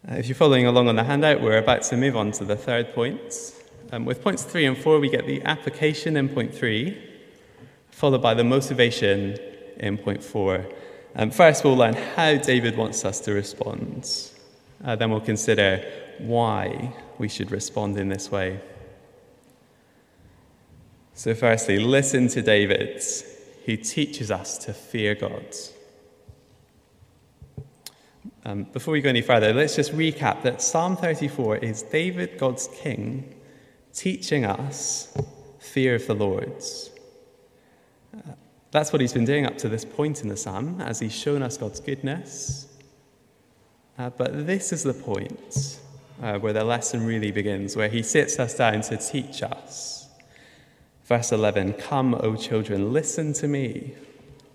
Uh, 0.07 0.15
if 0.15 0.27
you're 0.27 0.35
following 0.35 0.67
along 0.67 0.87
on 0.87 0.95
the 0.95 1.03
handout, 1.03 1.41
we're 1.41 1.57
about 1.57 1.81
to 1.81 1.97
move 1.97 2.15
on 2.15 2.31
to 2.31 2.45
the 2.45 2.55
third 2.55 2.93
point. 2.93 3.53
Um, 3.91 4.05
with 4.05 4.21
points 4.21 4.43
three 4.43 4.65
and 4.65 4.77
four, 4.77 4.99
we 4.99 5.09
get 5.09 5.25
the 5.25 5.41
application 5.43 6.17
in 6.17 6.29
point 6.29 6.53
three, 6.53 7.01
followed 7.89 8.21
by 8.21 8.33
the 8.33 8.43
motivation 8.43 9.37
point 9.97 10.23
four. 10.23 10.65
Um, 11.15 11.31
first, 11.31 11.63
we'll 11.63 11.77
learn 11.77 11.93
how 11.93 12.35
David 12.35 12.75
wants 12.75 13.05
us 13.05 13.19
to 13.21 13.33
respond. 13.33 14.09
Uh, 14.83 14.95
then 14.95 15.09
we'll 15.09 15.21
consider 15.21 15.83
why 16.17 16.93
we 17.17 17.29
should 17.29 17.51
respond 17.51 17.97
in 17.97 18.09
this 18.09 18.29
way. 18.29 18.59
So, 21.13 21.33
firstly, 21.33 21.79
listen 21.79 22.27
to 22.29 22.41
David, 22.41 23.01
who 23.65 23.77
teaches 23.77 24.29
us 24.29 24.57
to 24.59 24.73
fear 24.73 25.15
God. 25.15 25.45
Um, 28.43 28.63
before 28.63 28.91
we 28.91 29.01
go 29.01 29.09
any 29.09 29.21
further, 29.21 29.53
let's 29.53 29.75
just 29.75 29.93
recap 29.93 30.43
that 30.43 30.61
Psalm 30.61 30.97
34 30.97 31.57
is 31.57 31.81
David, 31.81 32.37
God's 32.37 32.67
king, 32.67 33.33
teaching 33.93 34.45
us 34.45 35.17
fear 35.57 35.95
of 35.95 36.05
the 36.05 36.13
Lord's. 36.13 36.91
That's 38.75 38.91
what 38.91 38.99
he's 38.99 39.13
been 39.13 39.23
doing 39.23 39.45
up 39.45 39.57
to 39.59 39.69
this 39.69 39.85
point 39.85 40.21
in 40.21 40.27
the 40.27 40.35
psalm, 40.35 40.81
as 40.81 40.99
he's 40.99 41.15
shown 41.15 41.41
us 41.41 41.55
God's 41.55 41.79
goodness. 41.79 42.67
Uh, 43.97 44.09
but 44.09 44.45
this 44.45 44.73
is 44.73 44.83
the 44.83 44.93
point 44.93 45.79
uh, 46.21 46.39
where 46.39 46.51
the 46.51 46.65
lesson 46.65 47.05
really 47.05 47.31
begins, 47.31 47.77
where 47.77 47.87
he 47.87 48.03
sits 48.03 48.37
us 48.37 48.53
down 48.57 48.81
to 48.81 48.97
teach 48.97 49.41
us. 49.43 50.09
Verse 51.05 51.31
11 51.31 51.75
Come, 51.75 52.15
O 52.15 52.35
children, 52.35 52.91
listen 52.91 53.31
to 53.35 53.47
me. 53.47 53.95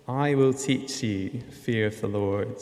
I 0.07 0.35
will 0.35 0.53
teach 0.53 1.03
you 1.03 1.41
fear 1.41 1.87
of 1.87 1.99
the 2.03 2.09
Lord. 2.09 2.61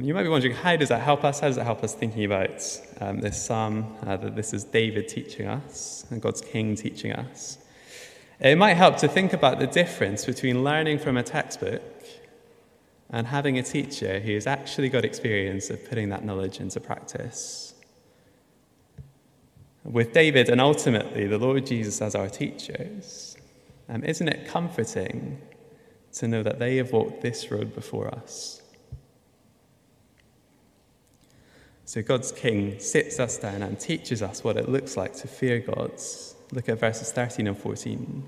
You 0.00 0.14
might 0.14 0.22
be 0.22 0.30
wondering, 0.30 0.54
how 0.54 0.76
does 0.76 0.88
that 0.88 1.02
help 1.02 1.24
us? 1.24 1.40
How 1.40 1.48
does 1.48 1.56
that 1.56 1.64
help 1.64 1.84
us 1.84 1.94
thinking 1.94 2.24
about 2.24 2.80
um, 3.02 3.20
this 3.20 3.44
psalm 3.44 3.98
uh, 4.06 4.16
that 4.16 4.34
this 4.34 4.54
is 4.54 4.64
David 4.64 5.08
teaching 5.08 5.46
us 5.46 6.06
and 6.08 6.22
God's 6.22 6.40
King 6.40 6.74
teaching 6.74 7.12
us? 7.12 7.58
It 8.38 8.58
might 8.58 8.74
help 8.74 8.98
to 8.98 9.08
think 9.08 9.32
about 9.32 9.58
the 9.58 9.66
difference 9.66 10.26
between 10.26 10.62
learning 10.62 10.98
from 10.98 11.16
a 11.16 11.22
textbook 11.22 11.82
and 13.08 13.26
having 13.26 13.58
a 13.58 13.62
teacher 13.62 14.20
who 14.20 14.34
has 14.34 14.46
actually 14.46 14.88
got 14.90 15.04
experience 15.04 15.70
of 15.70 15.88
putting 15.88 16.10
that 16.10 16.24
knowledge 16.24 16.60
into 16.60 16.80
practice. 16.80 17.74
With 19.84 20.12
David 20.12 20.48
and 20.50 20.60
ultimately 20.60 21.26
the 21.26 21.38
Lord 21.38 21.64
Jesus 21.64 22.02
as 22.02 22.14
our 22.14 22.28
teachers, 22.28 23.36
um, 23.88 24.04
isn't 24.04 24.28
it 24.28 24.48
comforting 24.48 25.40
to 26.14 26.28
know 26.28 26.42
that 26.42 26.58
they 26.58 26.76
have 26.76 26.92
walked 26.92 27.22
this 27.22 27.50
road 27.50 27.74
before 27.74 28.08
us? 28.08 28.60
So 31.84 32.02
God's 32.02 32.32
King 32.32 32.80
sits 32.80 33.20
us 33.20 33.38
down 33.38 33.62
and 33.62 33.78
teaches 33.78 34.20
us 34.20 34.42
what 34.42 34.56
it 34.56 34.68
looks 34.68 34.96
like 34.96 35.14
to 35.16 35.28
fear 35.28 35.60
God 35.60 35.92
Look 36.52 36.68
at 36.68 36.78
verses 36.78 37.12
13 37.12 37.46
and 37.46 37.58
14. 37.58 38.24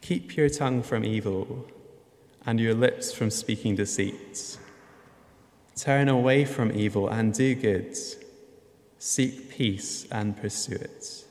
Keep 0.00 0.36
your 0.36 0.48
tongue 0.48 0.82
from 0.82 1.04
evil 1.04 1.66
and 2.46 2.60
your 2.60 2.74
lips 2.74 3.12
from 3.12 3.30
speaking 3.30 3.74
deceit. 3.74 4.58
Turn 5.76 6.08
away 6.08 6.44
from 6.44 6.70
evil 6.72 7.08
and 7.08 7.32
do 7.34 7.54
good. 7.54 7.96
Seek 8.98 9.50
peace 9.50 10.06
and 10.10 10.36
pursue 10.36 10.76
it. 10.76 11.24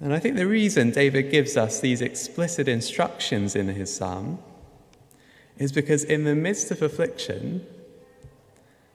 And 0.00 0.12
I 0.12 0.18
think 0.18 0.36
the 0.36 0.46
reason 0.46 0.90
David 0.90 1.30
gives 1.30 1.56
us 1.56 1.80
these 1.80 2.00
explicit 2.00 2.68
instructions 2.68 3.54
in 3.54 3.68
his 3.68 3.94
psalm 3.94 4.38
is 5.56 5.72
because 5.72 6.04
in 6.04 6.24
the 6.24 6.34
midst 6.34 6.70
of 6.70 6.82
affliction, 6.82 7.66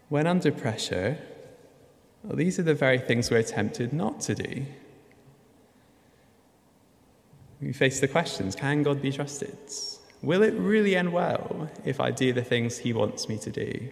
when 0.10 0.28
under 0.28 0.52
pressure, 0.52 1.18
well, 2.24 2.36
these 2.36 2.60
are 2.60 2.64
the 2.64 2.74
very 2.74 3.00
things 3.00 3.32
we're 3.32 3.44
tempted 3.44 3.94
not 3.94 4.22
to 4.22 4.36
do. 4.36 4.66
We 7.62 7.74
face 7.74 8.00
the 8.00 8.08
questions 8.08 8.56
can 8.56 8.84
God 8.84 9.02
be 9.02 9.12
trusted? 9.12 9.58
Will 10.22 10.44
it 10.44 10.54
really 10.54 10.96
end 10.96 11.14
well 11.14 11.70
if 11.86 12.00
I 12.00 12.12
do 12.12 12.34
the 12.34 12.44
things 12.44 12.80
he 12.80 12.94
wants 12.94 13.30
me 13.30 13.38
to 13.38 13.50
do? 13.50 13.90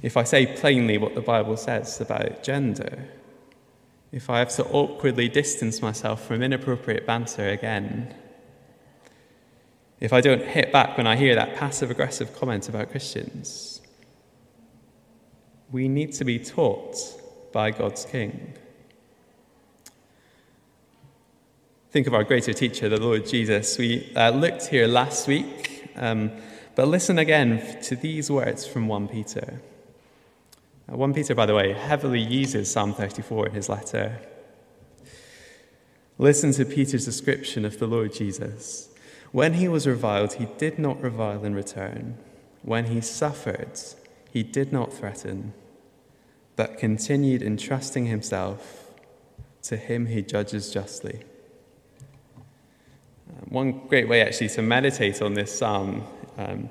If 0.00 0.16
I 0.16 0.24
say 0.24 0.46
plainly 0.46 0.98
what 0.98 1.14
the 1.14 1.20
Bible 1.20 1.56
says 1.56 2.00
about 2.00 2.42
gender, 2.42 3.08
if 4.10 4.28
I 4.28 4.40
have 4.40 4.50
to 4.56 4.64
awkwardly 4.64 5.28
distance 5.28 5.80
myself 5.80 6.26
from 6.26 6.42
inappropriate 6.42 7.06
banter 7.06 7.48
again, 7.48 8.14
if 10.00 10.12
I 10.12 10.20
don't 10.20 10.42
hit 10.42 10.72
back 10.72 10.96
when 10.96 11.06
I 11.06 11.16
hear 11.16 11.34
that 11.34 11.54
passive 11.54 11.90
aggressive 11.90 12.34
comment 12.34 12.68
about 12.68 12.90
Christians, 12.90 13.81
we 15.72 15.88
need 15.88 16.12
to 16.12 16.24
be 16.24 16.38
taught 16.38 16.96
by 17.50 17.70
God's 17.70 18.04
King. 18.04 18.52
Think 21.90 22.06
of 22.06 22.14
our 22.14 22.24
greater 22.24 22.52
teacher, 22.52 22.88
the 22.90 23.00
Lord 23.00 23.26
Jesus. 23.26 23.78
We 23.78 24.12
uh, 24.14 24.30
looked 24.30 24.66
here 24.66 24.86
last 24.86 25.26
week, 25.26 25.90
um, 25.96 26.30
but 26.74 26.88
listen 26.88 27.18
again 27.18 27.80
to 27.82 27.96
these 27.96 28.30
words 28.30 28.66
from 28.66 28.86
1 28.86 29.08
Peter. 29.08 29.62
Uh, 30.90 30.96
1 30.96 31.14
Peter, 31.14 31.34
by 31.34 31.46
the 31.46 31.54
way, 31.54 31.72
heavily 31.72 32.20
uses 32.20 32.70
Psalm 32.70 32.92
34 32.92 33.48
in 33.48 33.54
his 33.54 33.68
letter. 33.68 34.18
Listen 36.18 36.52
to 36.52 36.66
Peter's 36.66 37.06
description 37.06 37.64
of 37.64 37.78
the 37.78 37.86
Lord 37.86 38.12
Jesus. 38.12 38.90
When 39.32 39.54
he 39.54 39.68
was 39.68 39.86
reviled, 39.86 40.34
he 40.34 40.46
did 40.58 40.78
not 40.78 41.02
revile 41.02 41.44
in 41.44 41.54
return. 41.54 42.18
When 42.62 42.86
he 42.86 43.00
suffered, 43.00 43.80
he 44.30 44.42
did 44.42 44.70
not 44.70 44.92
threaten 44.92 45.54
but 46.56 46.78
continued 46.78 47.42
entrusting 47.42 48.06
himself 48.06 48.90
to 49.62 49.76
him 49.76 50.06
who 50.06 50.22
judges 50.22 50.72
justly. 50.72 51.22
Um, 53.30 53.46
one 53.48 53.72
great 53.88 54.08
way, 54.08 54.22
actually, 54.22 54.48
to 54.50 54.62
meditate 54.62 55.22
on 55.22 55.34
this 55.34 55.56
psalm 55.56 56.04
um, 56.36 56.68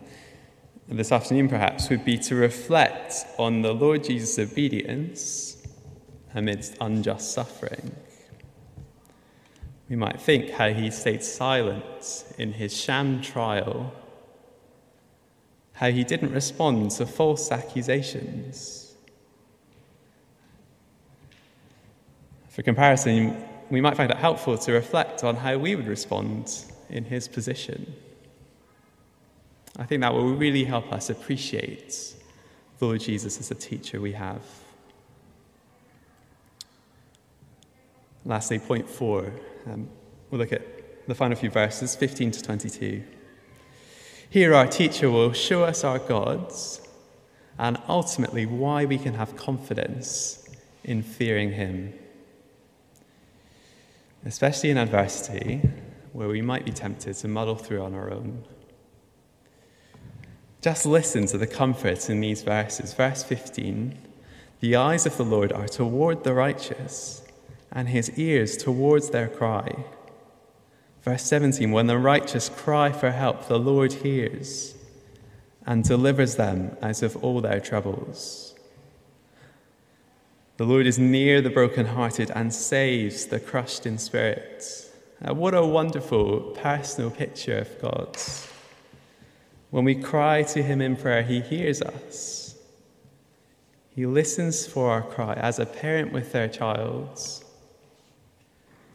this 0.88 1.12
afternoon, 1.12 1.48
perhaps, 1.48 1.89
would 1.89 2.04
be 2.04 2.17
to 2.17 2.36
reflect 2.36 3.13
on 3.38 3.62
the 3.62 3.74
Lord 3.74 4.04
Jesus' 4.04 4.38
obedience 4.38 5.58
amidst 6.34 6.76
unjust 6.82 7.32
suffering. 7.32 7.96
We 9.89 9.96
might 9.96 10.22
think 10.22 10.52
how 10.52 10.74
he 10.74 10.91
stayed 10.91 11.24
silent 11.24 12.26
in 12.38 12.54
his 12.54 12.76
sham 12.76 13.22
trial, 13.22 13.94
how 15.74 15.91
he 15.91 16.04
didn't 16.04 16.32
respond 16.32 16.91
to 16.91 17.06
false 17.06 17.52
accusations 17.52 18.81
For 22.52 22.64
comparison, 22.64 23.42
we 23.70 23.80
might 23.80 23.96
find 23.96 24.12
it 24.12 24.18
helpful 24.18 24.58
to 24.58 24.74
reflect 24.74 25.24
on 25.24 25.38
how 25.38 25.58
we 25.58 25.74
would 25.74 25.88
respond 25.88 26.54
in 26.90 27.06
his 27.06 27.26
position. 27.30 27.96
I 29.80 29.86
think 29.86 30.02
that 30.02 30.14
will 30.14 30.36
really 30.36 30.66
help 30.66 30.92
us 30.92 31.10
appreciate 31.10 32.14
the 32.78 32.86
Lord 32.86 33.00
Jesus 33.00 33.40
as 33.40 33.52
a 33.52 33.56
teacher 33.56 34.02
we 34.02 34.12
have. 34.12 34.42
Lastly, 38.26 38.60
point 38.60 38.90
four, 38.90 39.32
um, 39.66 39.88
we'll 40.30 40.40
look 40.40 40.52
at 40.52 41.08
the 41.08 41.16
final 41.16 41.38
few 41.38 41.50
verses, 41.50 41.96
15 41.96 42.32
to 42.32 42.44
22. 42.44 43.02
Here, 44.30 44.54
our 44.54 44.68
teacher 44.68 45.10
will 45.10 45.32
show 45.32 45.64
us 45.64 45.86
our 45.86 46.00
gods 46.00 46.86
and 47.58 47.78
ultimately 47.88 48.46
why 48.46 48.84
we 48.84 48.98
can 48.98 49.14
have 49.14 49.38
confidence 49.38 50.50
in 50.84 51.02
fearing 51.02 51.54
him 51.54 51.94
especially 54.26 54.70
in 54.70 54.78
adversity, 54.78 55.62
where 56.14 56.28
we 56.28 56.42
might 56.42 56.66
be 56.66 56.72
tempted 56.72 57.16
to 57.16 57.28
muddle 57.28 57.56
through 57.56 57.82
on 57.82 57.94
our 57.94 58.12
own. 58.12 58.44
Just 60.62 60.86
listen 60.86 61.26
to 61.28 61.38
the 61.38 61.48
comfort 61.48 62.10
in 62.10 62.22
these 62.22 62.44
verses. 62.44 62.94
Verse 62.94 63.24
15 63.24 63.98
The 64.60 64.76
eyes 64.76 65.06
of 65.06 65.18
the 65.18 65.26
Lord 65.26 65.52
are 65.52 65.68
toward 65.68 66.24
the 66.24 66.34
righteous, 66.34 67.24
and 67.72 67.90
his 67.90 68.12
ears 68.18 68.58
towards 68.58 69.10
their 69.10 69.28
cry. 69.28 69.86
Verse 71.02 71.24
17 71.24 71.72
When 71.72 71.88
the 71.88 71.98
righteous 71.98 72.50
cry 72.50 72.92
for 72.92 73.12
help, 73.12 73.48
the 73.48 73.60
Lord 73.60 73.94
hears 73.94 74.76
and 75.66 75.84
delivers 75.84 76.36
them 76.36 76.76
out 76.82 77.02
of 77.02 77.16
all 77.24 77.42
their 77.42 77.60
troubles. 77.60 78.51
The 80.62 80.67
Lord 80.67 80.86
is 80.86 81.00
near 81.00 81.41
the 81.41 81.50
brokenhearted 81.50 82.30
and 82.36 82.54
saves 82.54 83.26
the 83.26 83.39
crushed 83.39 83.88
in 83.88 83.97
spirit. 83.97 84.63
Uh, 85.19 85.34
what 85.34 85.56
a 85.56 85.65
wonderful 85.65 86.39
personal 86.52 87.10
picture 87.10 87.58
of 87.58 87.82
God. 87.82 88.15
When 89.71 89.86
we 89.86 89.95
cry 89.95 90.43
to 90.43 90.62
Him 90.62 90.80
in 90.80 90.97
prayer, 90.97 91.24
He 91.24 91.41
hears 91.41 91.82
us. 91.82 92.54
He 93.95 94.06
listens 94.06 94.67
for 94.67 94.91
our 94.91 95.02
cry 95.02 95.34
as 95.34 95.58
a 95.58 95.65
parent 95.65 96.13
with 96.13 96.32
their 96.32 96.47
child. 96.47 97.19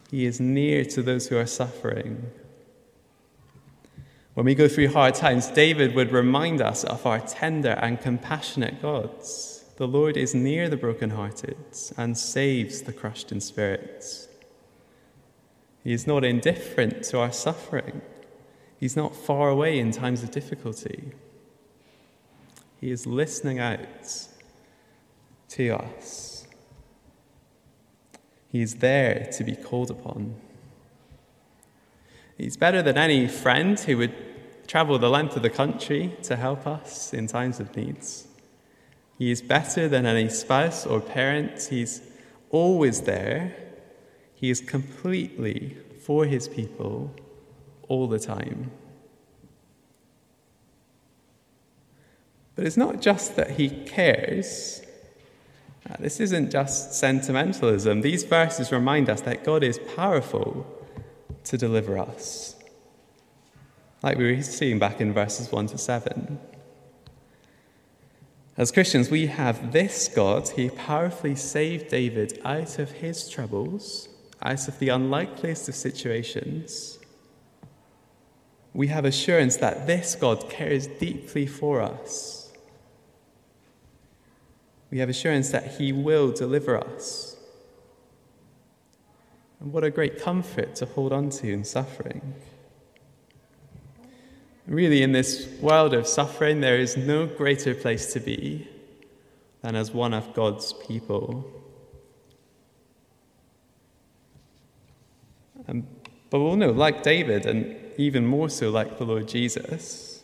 He 0.09 0.25
is 0.25 0.39
near 0.39 0.85
to 0.85 1.03
those 1.03 1.27
who 1.27 1.37
are 1.37 1.47
suffering. 1.47 2.31
When 4.35 4.47
we 4.47 4.55
go 4.55 4.69
through 4.69 4.93
hard 4.93 5.17
times, 5.17 5.49
David 5.49 5.97
would 5.97 6.13
remind 6.13 6.63
us 6.63 6.85
of 6.85 7.05
our 7.05 7.19
tender 7.19 7.77
and 7.83 8.01
compassionate 8.01 8.81
God. 8.81 9.11
The 9.77 9.87
Lord 9.87 10.17
is 10.17 10.35
near 10.35 10.71
the 10.71 10.77
brokenhearted 10.77 11.57
and 11.99 12.17
saves 12.17 12.83
the 12.83 12.95
crushed 12.95 13.31
in 13.31 13.43
spirit. 13.43 14.29
He 15.85 15.93
is 15.93 16.07
not 16.07 16.25
indifferent 16.25 17.05
to 17.05 17.19
our 17.19 17.31
suffering. 17.31 18.01
He's 18.81 18.97
not 18.97 19.15
far 19.15 19.51
away 19.51 19.79
in 19.79 19.93
times 19.93 20.23
of 20.23 20.31
difficulty. 20.31 21.13
He 22.81 22.91
is 22.91 23.07
listening 23.07 23.59
out 23.59 24.29
to 25.51 25.71
us. 25.71 26.47
He 28.49 28.63
is 28.63 28.77
there 28.77 29.29
to 29.37 29.45
be 29.45 29.57
called 29.57 29.91
upon. 29.91 30.37
He's 32.39 32.57
better 32.57 32.83
than 32.83 32.97
any 32.97 33.29
friend 33.29 33.79
who 33.79 33.99
would 33.99 34.15
travel 34.67 34.99
the 34.99 35.11
length 35.11 35.37
of 35.37 35.43
the 35.43 35.51
country 35.51 36.17
to 36.23 36.37
help 36.37 36.67
us 36.67 37.13
in 37.13 37.27
times 37.27 37.61
of 37.61 37.77
needs. 37.77 38.26
He 39.19 39.31
is 39.31 39.41
better 39.41 39.89
than 39.89 40.05
any 40.07 40.29
spouse 40.29 40.85
or 40.87 41.01
parent. 41.01 41.69
He's 41.71 42.03
always 42.51 43.03
there. 43.03 43.57
He 44.35 44.51
is 44.51 44.61
completely 44.61 45.77
for 46.01 46.27
his 46.27 46.49
people 46.49 47.15
all 47.89 48.07
the 48.07 48.19
time. 48.19 48.71
But 52.55 52.67
it's 52.67 52.77
not 52.77 53.01
just 53.01 53.37
that 53.37 53.53
he 53.53 53.69
cares, 53.69 54.83
uh, 55.89 55.97
this 56.01 56.21
isn't 56.21 56.51
just 56.51 56.95
sentimentalism. 56.95 58.01
These 58.01 58.25
verses 58.25 58.73
remind 58.73 59.09
us 59.09 59.21
that 59.23 59.45
God 59.45 59.63
is 59.63 59.79
powerful 59.95 60.67
to 61.45 61.57
deliver 61.57 61.97
us. 61.99 62.57
Like 64.03 64.19
we 64.19 64.35
were 64.35 64.43
seeing 64.43 64.79
back 64.79 65.01
in 65.01 65.13
verses 65.13 65.53
1 65.53 65.69
to 65.69 65.79
7. 65.79 66.39
As 68.57 68.73
Christians, 68.73 69.11
we 69.11 69.27
have 69.27 69.73
this 69.73 70.09
God. 70.09 70.49
He 70.49 70.71
powerfully 70.71 71.35
saved 71.35 71.89
David 71.89 72.41
out 72.45 72.79
of 72.79 72.91
his 72.91 73.29
troubles, 73.29 74.09
out 74.43 74.67
of 74.67 74.79
the 74.79 74.89
unlikeliest 74.89 75.69
of 75.69 75.75
situations. 75.75 76.99
We 78.73 78.87
have 78.89 79.05
assurance 79.05 79.57
that 79.59 79.87
this 79.87 80.15
God 80.15 80.49
cares 80.49 80.87
deeply 80.87 81.47
for 81.47 81.83
us 81.83 82.47
we 84.91 84.99
have 84.99 85.09
assurance 85.09 85.51
that 85.51 85.77
He 85.77 85.93
will 85.93 86.33
deliver 86.33 86.79
us. 86.79 87.37
And 89.61 89.73
what 89.73 89.85
a 89.85 89.91
great 89.91 90.21
comfort 90.21 90.75
to 90.77 90.87
hold 90.87 91.13
on 91.13 91.31
to 91.31 91.53
in 91.53 91.65
suffering. 91.65 92.35
Really, 94.67 95.03
in 95.03 95.13
this 95.13 95.47
world 95.61 95.95
of 95.95 96.07
suffering, 96.07 96.61
there 96.61 96.79
is 96.79 96.97
no 96.97 97.27
greater 97.27 97.75
place 97.75 98.13
to 98.15 98.21
be 98.21 98.69
than 99.63 99.77
as 99.77 99.93
one 99.93 100.13
of 100.13 100.35
God's 100.35 100.73
people. 100.73 101.45
Um, 105.69 105.87
but 106.31 106.41
we'll 106.41 106.57
know, 106.57 106.71
like 106.71 107.03
David, 107.03 107.47
and 107.47 107.77
even 107.97 108.27
more 108.27 108.49
so 108.49 108.71
like 108.71 108.99
the 108.99 109.05
Lord 109.05 109.29
Jesus, 109.29 110.17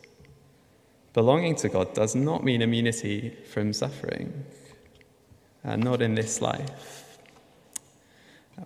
Belonging 1.13 1.57
to 1.57 1.69
God 1.69 1.93
does 1.93 2.15
not 2.15 2.43
mean 2.43 2.63
immunity 2.63 3.37
from 3.53 3.75
suffering, 3.75 4.45
uh, 5.63 5.77
not 5.77 6.01
in 6.01 6.15
this 6.15 6.41
life. 6.41 7.19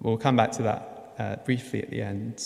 We'll 0.01 0.17
come 0.17 0.37
back 0.37 0.53
to 0.53 0.63
that 0.63 1.15
uh, 1.19 1.37
briefly 1.45 1.83
at 1.83 1.91
the 1.91 2.03
end. 2.03 2.41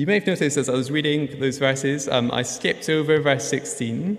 You 0.00 0.06
may 0.06 0.14
have 0.14 0.26
noticed 0.26 0.56
as 0.56 0.70
I 0.70 0.72
was 0.72 0.90
reading 0.90 1.40
those 1.40 1.58
verses, 1.58 2.08
um, 2.08 2.30
I 2.32 2.42
skipped 2.42 2.88
over 2.88 3.20
verse 3.20 3.46
16. 3.50 4.16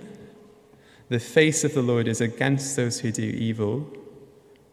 The 1.10 1.20
face 1.20 1.64
of 1.64 1.74
the 1.74 1.82
Lord 1.82 2.08
is 2.08 2.22
against 2.22 2.76
those 2.76 3.00
who 3.00 3.12
do 3.12 3.24
evil, 3.24 3.92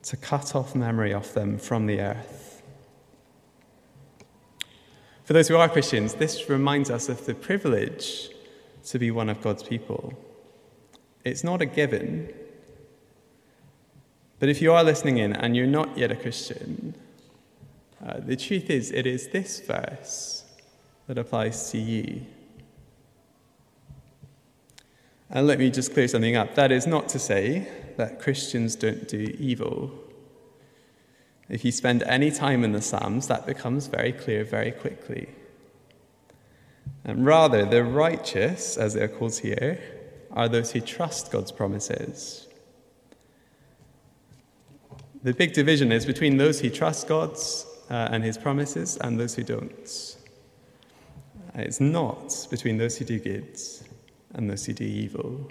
to 0.02 0.18
cut 0.18 0.54
off 0.54 0.74
memory 0.74 1.14
of 1.14 1.32
them 1.32 1.56
from 1.56 1.86
the 1.86 2.02
earth. 2.02 2.62
For 5.24 5.32
those 5.32 5.48
who 5.48 5.56
are 5.56 5.70
Christians, 5.70 6.12
this 6.12 6.50
reminds 6.50 6.90
us 6.90 7.08
of 7.08 7.24
the 7.24 7.34
privilege 7.34 8.28
to 8.88 8.98
be 8.98 9.10
one 9.10 9.30
of 9.30 9.40
God's 9.40 9.62
people. 9.62 10.12
It's 11.24 11.42
not 11.42 11.62
a 11.62 11.66
given. 11.66 12.30
But 14.40 14.50
if 14.50 14.60
you 14.60 14.74
are 14.74 14.84
listening 14.84 15.16
in 15.16 15.32
and 15.32 15.56
you're 15.56 15.66
not 15.66 15.96
yet 15.96 16.12
a 16.12 16.16
Christian, 16.16 16.94
uh, 18.06 18.20
the 18.20 18.36
truth 18.36 18.68
is, 18.68 18.90
it 18.90 19.06
is 19.06 19.28
this 19.28 19.60
verse 19.60 20.44
that 21.08 21.18
applies 21.18 21.70
to 21.70 21.78
you. 21.78 22.20
And 25.30 25.46
let 25.46 25.58
me 25.58 25.70
just 25.70 25.92
clear 25.92 26.06
something 26.06 26.36
up. 26.36 26.54
That 26.54 26.70
is 26.70 26.86
not 26.86 27.08
to 27.10 27.18
say 27.18 27.66
that 27.96 28.20
Christians 28.20 28.76
don't 28.76 29.08
do 29.08 29.34
evil. 29.38 29.90
If 31.48 31.64
you 31.64 31.72
spend 31.72 32.02
any 32.04 32.30
time 32.30 32.62
in 32.62 32.72
the 32.72 32.82
Psalms, 32.82 33.26
that 33.28 33.46
becomes 33.46 33.86
very 33.86 34.12
clear 34.12 34.44
very 34.44 34.70
quickly. 34.70 35.28
And 37.04 37.24
rather, 37.24 37.64
the 37.64 37.84
righteous, 37.84 38.76
as 38.76 38.92
they're 38.92 39.08
called 39.08 39.36
here, 39.38 39.80
are 40.30 40.48
those 40.48 40.72
who 40.72 40.80
trust 40.80 41.32
God's 41.32 41.52
promises. 41.52 42.46
The 45.22 45.32
big 45.32 45.54
division 45.54 45.90
is 45.90 46.04
between 46.04 46.36
those 46.36 46.60
who 46.60 46.68
trust 46.68 47.08
God's 47.08 47.66
uh, 47.90 48.08
and 48.12 48.22
His 48.22 48.36
promises 48.36 48.98
and 48.98 49.18
those 49.18 49.34
who 49.34 49.42
don't. 49.42 50.17
It's 51.58 51.80
not 51.80 52.46
between 52.50 52.78
those 52.78 52.96
who 52.96 53.04
do 53.04 53.18
good 53.18 53.58
and 54.34 54.48
those 54.48 54.64
who 54.64 54.72
do 54.72 54.84
evil. 54.84 55.50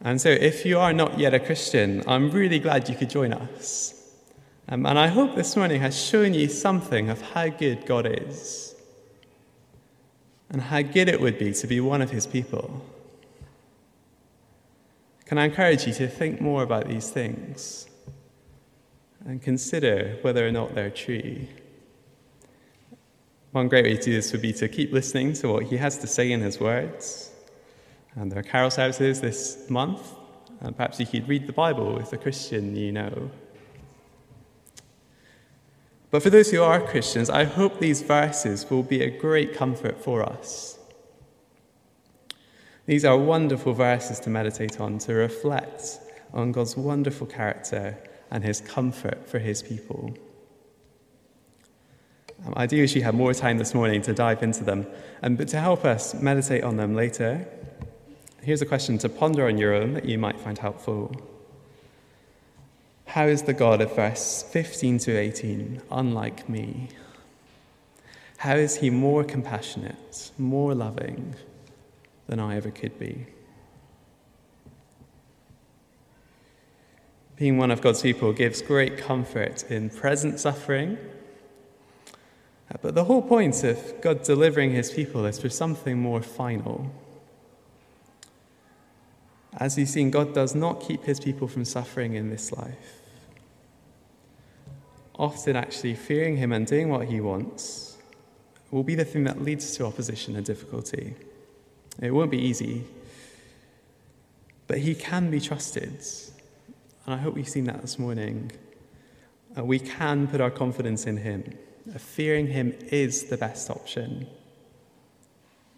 And 0.00 0.20
so, 0.20 0.28
if 0.28 0.64
you 0.64 0.78
are 0.78 0.92
not 0.92 1.18
yet 1.18 1.34
a 1.34 1.40
Christian, 1.40 2.04
I'm 2.06 2.30
really 2.30 2.60
glad 2.60 2.88
you 2.88 2.94
could 2.94 3.10
join 3.10 3.32
us. 3.32 4.00
Um, 4.68 4.86
and 4.86 4.98
I 4.98 5.08
hope 5.08 5.34
this 5.34 5.56
morning 5.56 5.80
has 5.80 5.98
shown 5.98 6.34
you 6.34 6.48
something 6.48 7.10
of 7.10 7.20
how 7.20 7.48
good 7.48 7.84
God 7.84 8.06
is 8.06 8.74
and 10.50 10.62
how 10.62 10.82
good 10.82 11.08
it 11.08 11.20
would 11.20 11.38
be 11.38 11.52
to 11.52 11.66
be 11.66 11.80
one 11.80 12.00
of 12.00 12.10
his 12.10 12.26
people. 12.26 12.84
Can 15.26 15.38
I 15.38 15.46
encourage 15.46 15.86
you 15.86 15.92
to 15.94 16.06
think 16.06 16.40
more 16.40 16.62
about 16.62 16.86
these 16.86 17.10
things 17.10 17.88
and 19.24 19.42
consider 19.42 20.18
whether 20.22 20.46
or 20.46 20.52
not 20.52 20.74
they're 20.74 20.90
true? 20.90 21.46
One 23.54 23.68
great 23.68 23.84
way 23.84 23.96
to 23.96 24.02
do 24.02 24.12
this 24.12 24.32
would 24.32 24.42
be 24.42 24.52
to 24.54 24.68
keep 24.68 24.92
listening 24.92 25.32
to 25.34 25.48
what 25.48 25.62
he 25.62 25.76
has 25.76 25.96
to 25.98 26.08
say 26.08 26.32
in 26.32 26.40
his 26.40 26.58
words 26.58 27.30
and 28.16 28.30
there 28.30 28.38
are 28.38 28.42
carol 28.42 28.70
services 28.70 29.20
this 29.20 29.68
month. 29.68 30.14
And 30.60 30.76
perhaps 30.76 31.00
you 31.00 31.06
could 31.06 31.28
read 31.28 31.46
the 31.46 31.52
Bible 31.52 31.94
with 31.94 32.12
a 32.12 32.16
Christian 32.16 32.76
you 32.76 32.92
know. 32.92 33.30
But 36.10 36.22
for 36.22 36.30
those 36.30 36.50
who 36.50 36.62
are 36.62 36.80
Christians, 36.80 37.28
I 37.28 37.44
hope 37.44 37.80
these 37.80 38.02
verses 38.02 38.70
will 38.70 38.84
be 38.84 39.02
a 39.02 39.10
great 39.10 39.54
comfort 39.54 40.02
for 40.02 40.22
us. 40.22 40.78
These 42.86 43.04
are 43.04 43.16
wonderful 43.16 43.72
verses 43.72 44.20
to 44.20 44.30
meditate 44.30 44.80
on, 44.80 44.98
to 44.98 45.14
reflect 45.14 45.98
on 46.32 46.52
God's 46.52 46.76
wonderful 46.76 47.26
character 47.26 47.98
and 48.30 48.44
his 48.44 48.60
comfort 48.60 49.28
for 49.28 49.38
his 49.38 49.62
people. 49.62 50.16
Um, 52.46 52.54
I 52.56 52.66
do 52.66 52.80
wish 52.80 52.94
you 52.94 53.02
had 53.02 53.14
more 53.14 53.34
time 53.34 53.58
this 53.58 53.74
morning 53.74 54.02
to 54.02 54.12
dive 54.12 54.42
into 54.42 54.64
them, 54.64 54.86
um, 55.22 55.36
but 55.36 55.48
to 55.48 55.60
help 55.60 55.84
us 55.84 56.14
meditate 56.14 56.64
on 56.64 56.76
them 56.76 56.94
later, 56.94 57.46
Here's 58.44 58.60
a 58.60 58.66
question 58.66 58.98
to 58.98 59.08
ponder 59.08 59.46
on 59.46 59.56
your 59.56 59.72
own 59.72 59.94
that 59.94 60.04
you 60.04 60.18
might 60.18 60.38
find 60.38 60.58
helpful. 60.58 61.16
How 63.06 63.24
is 63.24 63.44
the 63.44 63.54
God 63.54 63.80
of 63.80 63.96
verse 63.96 64.42
15 64.42 64.98
to 64.98 65.16
18 65.16 65.80
unlike 65.90 66.46
me? 66.46 66.90
How 68.36 68.56
is 68.56 68.76
he 68.76 68.90
more 68.90 69.24
compassionate, 69.24 70.30
more 70.36 70.74
loving 70.74 71.36
than 72.26 72.38
I 72.38 72.56
ever 72.56 72.70
could 72.70 72.98
be? 72.98 73.28
Being 77.36 77.56
one 77.56 77.70
of 77.70 77.80
God's 77.80 78.02
people 78.02 78.34
gives 78.34 78.60
great 78.60 78.98
comfort 78.98 79.62
in 79.70 79.88
present 79.88 80.38
suffering. 80.38 80.98
But 82.80 82.94
the 82.94 83.04
whole 83.04 83.22
point 83.22 83.62
of 83.64 84.00
God 84.00 84.22
delivering 84.22 84.72
his 84.72 84.90
people 84.90 85.24
is 85.26 85.38
for 85.38 85.48
something 85.48 85.98
more 85.98 86.22
final. 86.22 86.90
As 89.56 89.76
we've 89.76 89.88
seen, 89.88 90.10
God 90.10 90.34
does 90.34 90.54
not 90.54 90.80
keep 90.80 91.04
his 91.04 91.20
people 91.20 91.46
from 91.46 91.64
suffering 91.64 92.14
in 92.14 92.30
this 92.30 92.52
life. 92.52 93.00
Often, 95.16 95.56
actually, 95.56 95.94
fearing 95.94 96.36
him 96.36 96.52
and 96.52 96.66
doing 96.66 96.88
what 96.88 97.06
he 97.06 97.20
wants 97.20 97.96
will 98.70 98.82
be 98.82 98.96
the 98.96 99.04
thing 99.04 99.24
that 99.24 99.40
leads 99.40 99.76
to 99.76 99.86
opposition 99.86 100.34
and 100.34 100.44
difficulty. 100.44 101.14
It 102.02 102.10
won't 102.10 102.32
be 102.32 102.38
easy, 102.38 102.84
but 104.66 104.78
he 104.78 104.96
can 104.96 105.30
be 105.30 105.40
trusted. 105.40 106.00
And 107.06 107.14
I 107.14 107.18
hope 107.18 107.34
we've 107.34 107.48
seen 107.48 107.64
that 107.64 107.80
this 107.80 107.98
morning. 107.98 108.50
Uh, 109.56 109.64
we 109.64 109.78
can 109.78 110.26
put 110.26 110.40
our 110.40 110.50
confidence 110.50 111.06
in 111.06 111.18
him. 111.18 111.56
Fearing 111.98 112.48
him 112.48 112.74
is 112.90 113.24
the 113.24 113.36
best 113.36 113.70
option. 113.70 114.26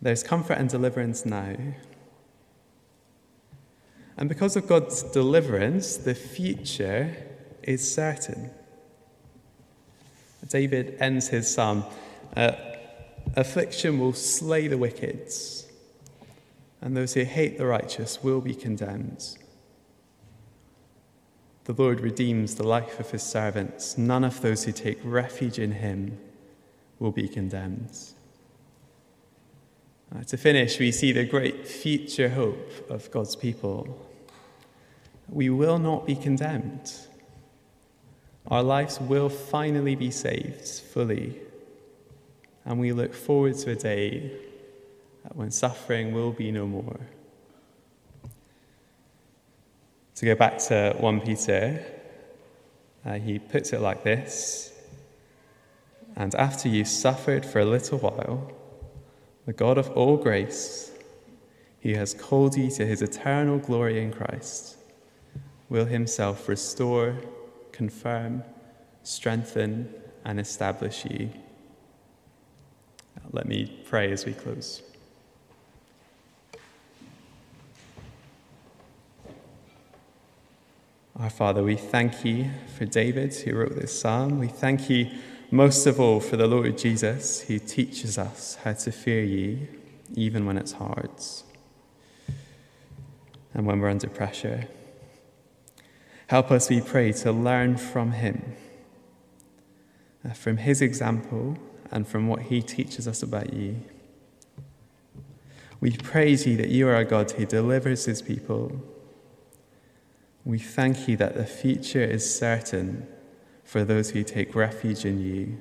There's 0.01 0.23
comfort 0.23 0.55
and 0.55 0.69
deliverance 0.69 1.27
now. 1.27 1.57
And 4.17 4.29
because 4.29 4.57
of 4.57 4.67
God's 4.67 5.03
deliverance, 5.03 5.97
the 5.97 6.15
future 6.15 7.17
is 7.63 7.93
certain. 7.93 8.51
David 10.49 10.97
ends 11.01 11.29
his 11.29 11.53
psalm 11.53 11.85
uh, 12.37 12.53
Affliction 13.35 13.99
will 13.99 14.13
slay 14.13 14.69
the 14.69 14.79
wicked, 14.79 15.31
and 16.81 16.97
those 16.97 17.15
who 17.15 17.25
hate 17.25 17.59
the 17.59 17.67
righteous 17.67 18.23
will 18.23 18.41
be 18.41 18.55
condemned. 18.55 19.37
The 21.67 21.73
Lord 21.73 22.01
redeems 22.01 22.55
the 22.55 22.63
life 22.63 23.01
of 23.01 23.11
his 23.11 23.25
servants. 23.25 23.99
None 23.99 24.23
of 24.23 24.41
those 24.41 24.63
who 24.63 24.71
take 24.71 25.01
refuge 25.03 25.59
in 25.59 25.73
him 25.73 26.17
will 27.01 27.11
be 27.11 27.27
condemned. 27.27 27.91
Uh, 30.15 30.23
to 30.23 30.37
finish, 30.37 30.79
we 30.79 30.93
see 30.93 31.11
the 31.11 31.25
great 31.25 31.67
future 31.67 32.29
hope 32.29 32.89
of 32.89 33.11
God's 33.11 33.35
people. 33.35 34.09
We 35.29 35.51
will 35.51 35.81
not 35.81 36.07
be 36.07 36.15
condemned. 36.15 36.93
Our 38.47 38.63
lives 38.63 39.01
will 39.01 39.29
finally 39.29 39.97
be 39.97 40.13
saved 40.13 40.69
fully. 40.69 41.37
And 42.65 42.79
we 42.79 42.93
look 42.93 43.13
forward 43.13 43.57
to 43.59 43.73
a 43.73 43.75
day 43.75 44.31
when 45.35 45.51
suffering 45.51 46.15
will 46.15 46.31
be 46.31 46.53
no 46.53 46.69
more. 46.69 47.01
To 50.17 50.25
go 50.25 50.35
back 50.35 50.59
to 50.69 50.95
1 50.99 51.21
Peter, 51.21 51.85
uh, 53.05 53.15
he 53.15 53.39
puts 53.39 53.75
it 53.75 53.81
like 53.81 54.03
this 54.03 54.73
And 56.17 56.35
after 56.35 56.71
you've 56.71 56.89
suffered 56.89 57.45
for 57.45 57.61
a 57.61 57.67
little 57.67 57.99
while, 57.99 58.51
the 59.45 59.53
God 59.53 59.77
of 59.77 59.91
all 59.91 60.17
grace, 60.17 60.91
he 61.79 61.95
has 61.95 62.15
called 62.15 62.57
you 62.57 62.71
to 62.71 62.87
his 62.87 63.03
eternal 63.03 63.59
glory 63.59 64.03
in 64.03 64.11
Christ, 64.11 64.79
will 65.69 65.85
himself 65.85 66.49
restore, 66.49 67.17
confirm, 67.71 68.43
strengthen, 69.03 69.95
and 70.25 70.41
establish 70.41 71.05
you. 71.05 71.31
Let 73.33 73.47
me 73.47 73.83
pray 73.85 74.11
as 74.13 74.25
we 74.25 74.33
close. 74.33 74.83
Our 81.19 81.31
Father, 81.31 81.63
we 81.63 81.77
thank 81.77 82.27
you 82.27 82.51
for 82.77 82.85
David 82.85 83.35
who 83.35 83.57
wrote 83.57 83.75
this 83.75 83.99
psalm. 83.99 84.39
We 84.39 84.49
thank 84.49 84.91
you 84.91 85.11
most 85.51 85.87
of 85.87 85.99
all 85.99 86.21
for 86.21 86.37
the 86.37 86.47
Lord 86.47 86.77
Jesus 86.77 87.41
who 87.41 87.59
teaches 87.59 88.19
us 88.19 88.57
how 88.57 88.75
to 88.75 88.93
fear 88.93 89.25
you 89.25 89.67
even 90.15 90.45
when 90.45 90.59
it's 90.59 90.73
hard 90.73 91.09
and 93.55 93.65
when 93.65 93.81
we're 93.81 93.89
under 93.89 94.11
pressure. 94.11 94.69
Help 96.27 96.51
us, 96.51 96.69
we 96.69 96.83
pray, 96.83 97.13
to 97.13 97.33
learn 97.33 97.79
from 97.79 98.13
him, 98.13 98.55
uh, 100.23 100.35
from 100.35 100.59
his 100.59 100.83
example, 100.83 101.57
and 101.91 102.07
from 102.07 102.29
what 102.29 102.43
he 102.43 102.61
teaches 102.61 103.09
us 103.09 103.23
about 103.23 103.55
you. 103.55 103.77
We 105.81 105.97
praise 105.97 106.47
you 106.47 106.59
that 106.59 106.69
you 106.69 106.87
are 106.89 106.97
a 106.97 107.07
God 107.07 107.31
who 107.31 107.47
delivers 107.47 108.05
his 108.05 108.21
people 108.21 108.83
we 110.47 110.61
thank 110.61 111.09
you 111.09 111.17
that 111.17 111.35
the 111.35 111.45
future 111.45 112.05
is 112.05 112.39
certain 112.39 113.07
for 113.65 113.85
those 113.85 114.11
who 114.11 114.23
take 114.23 114.55
refuge 114.55 115.05
in 115.05 115.21
you, 115.21 115.59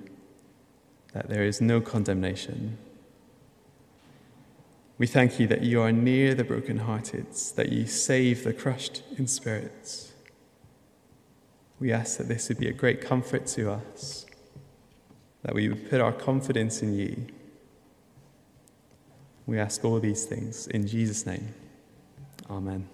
that 1.11 1.27
there 1.27 1.43
is 1.43 1.59
no 1.59 1.81
condemnation. 1.81 2.77
We 4.99 5.07
thank 5.07 5.39
you 5.39 5.47
that 5.47 5.63
you 5.63 5.81
are 5.81 5.91
near 5.91 6.35
the 6.35 6.43
brokenhearted, 6.43 7.25
that 7.55 7.71
you 7.71 7.87
save 7.87 8.43
the 8.43 8.53
crushed 8.53 9.01
in 9.17 9.25
spirits. 9.25 10.13
We 11.79 11.91
ask 11.91 12.19
that 12.19 12.27
this 12.27 12.47
would 12.47 12.59
be 12.59 12.69
a 12.69 12.73
great 12.73 13.01
comfort 13.01 13.47
to 13.47 13.71
us, 13.71 14.27
that 15.41 15.55
we 15.55 15.67
would 15.67 15.89
put 15.89 15.99
our 15.99 16.13
confidence 16.13 16.83
in 16.83 16.93
you. 16.93 17.25
We 19.47 19.57
ask 19.57 19.83
all 19.83 19.99
these 19.99 20.25
things 20.25 20.67
in 20.67 20.85
Jesus' 20.85 21.25
name. 21.25 21.55
Amen. 22.51 22.87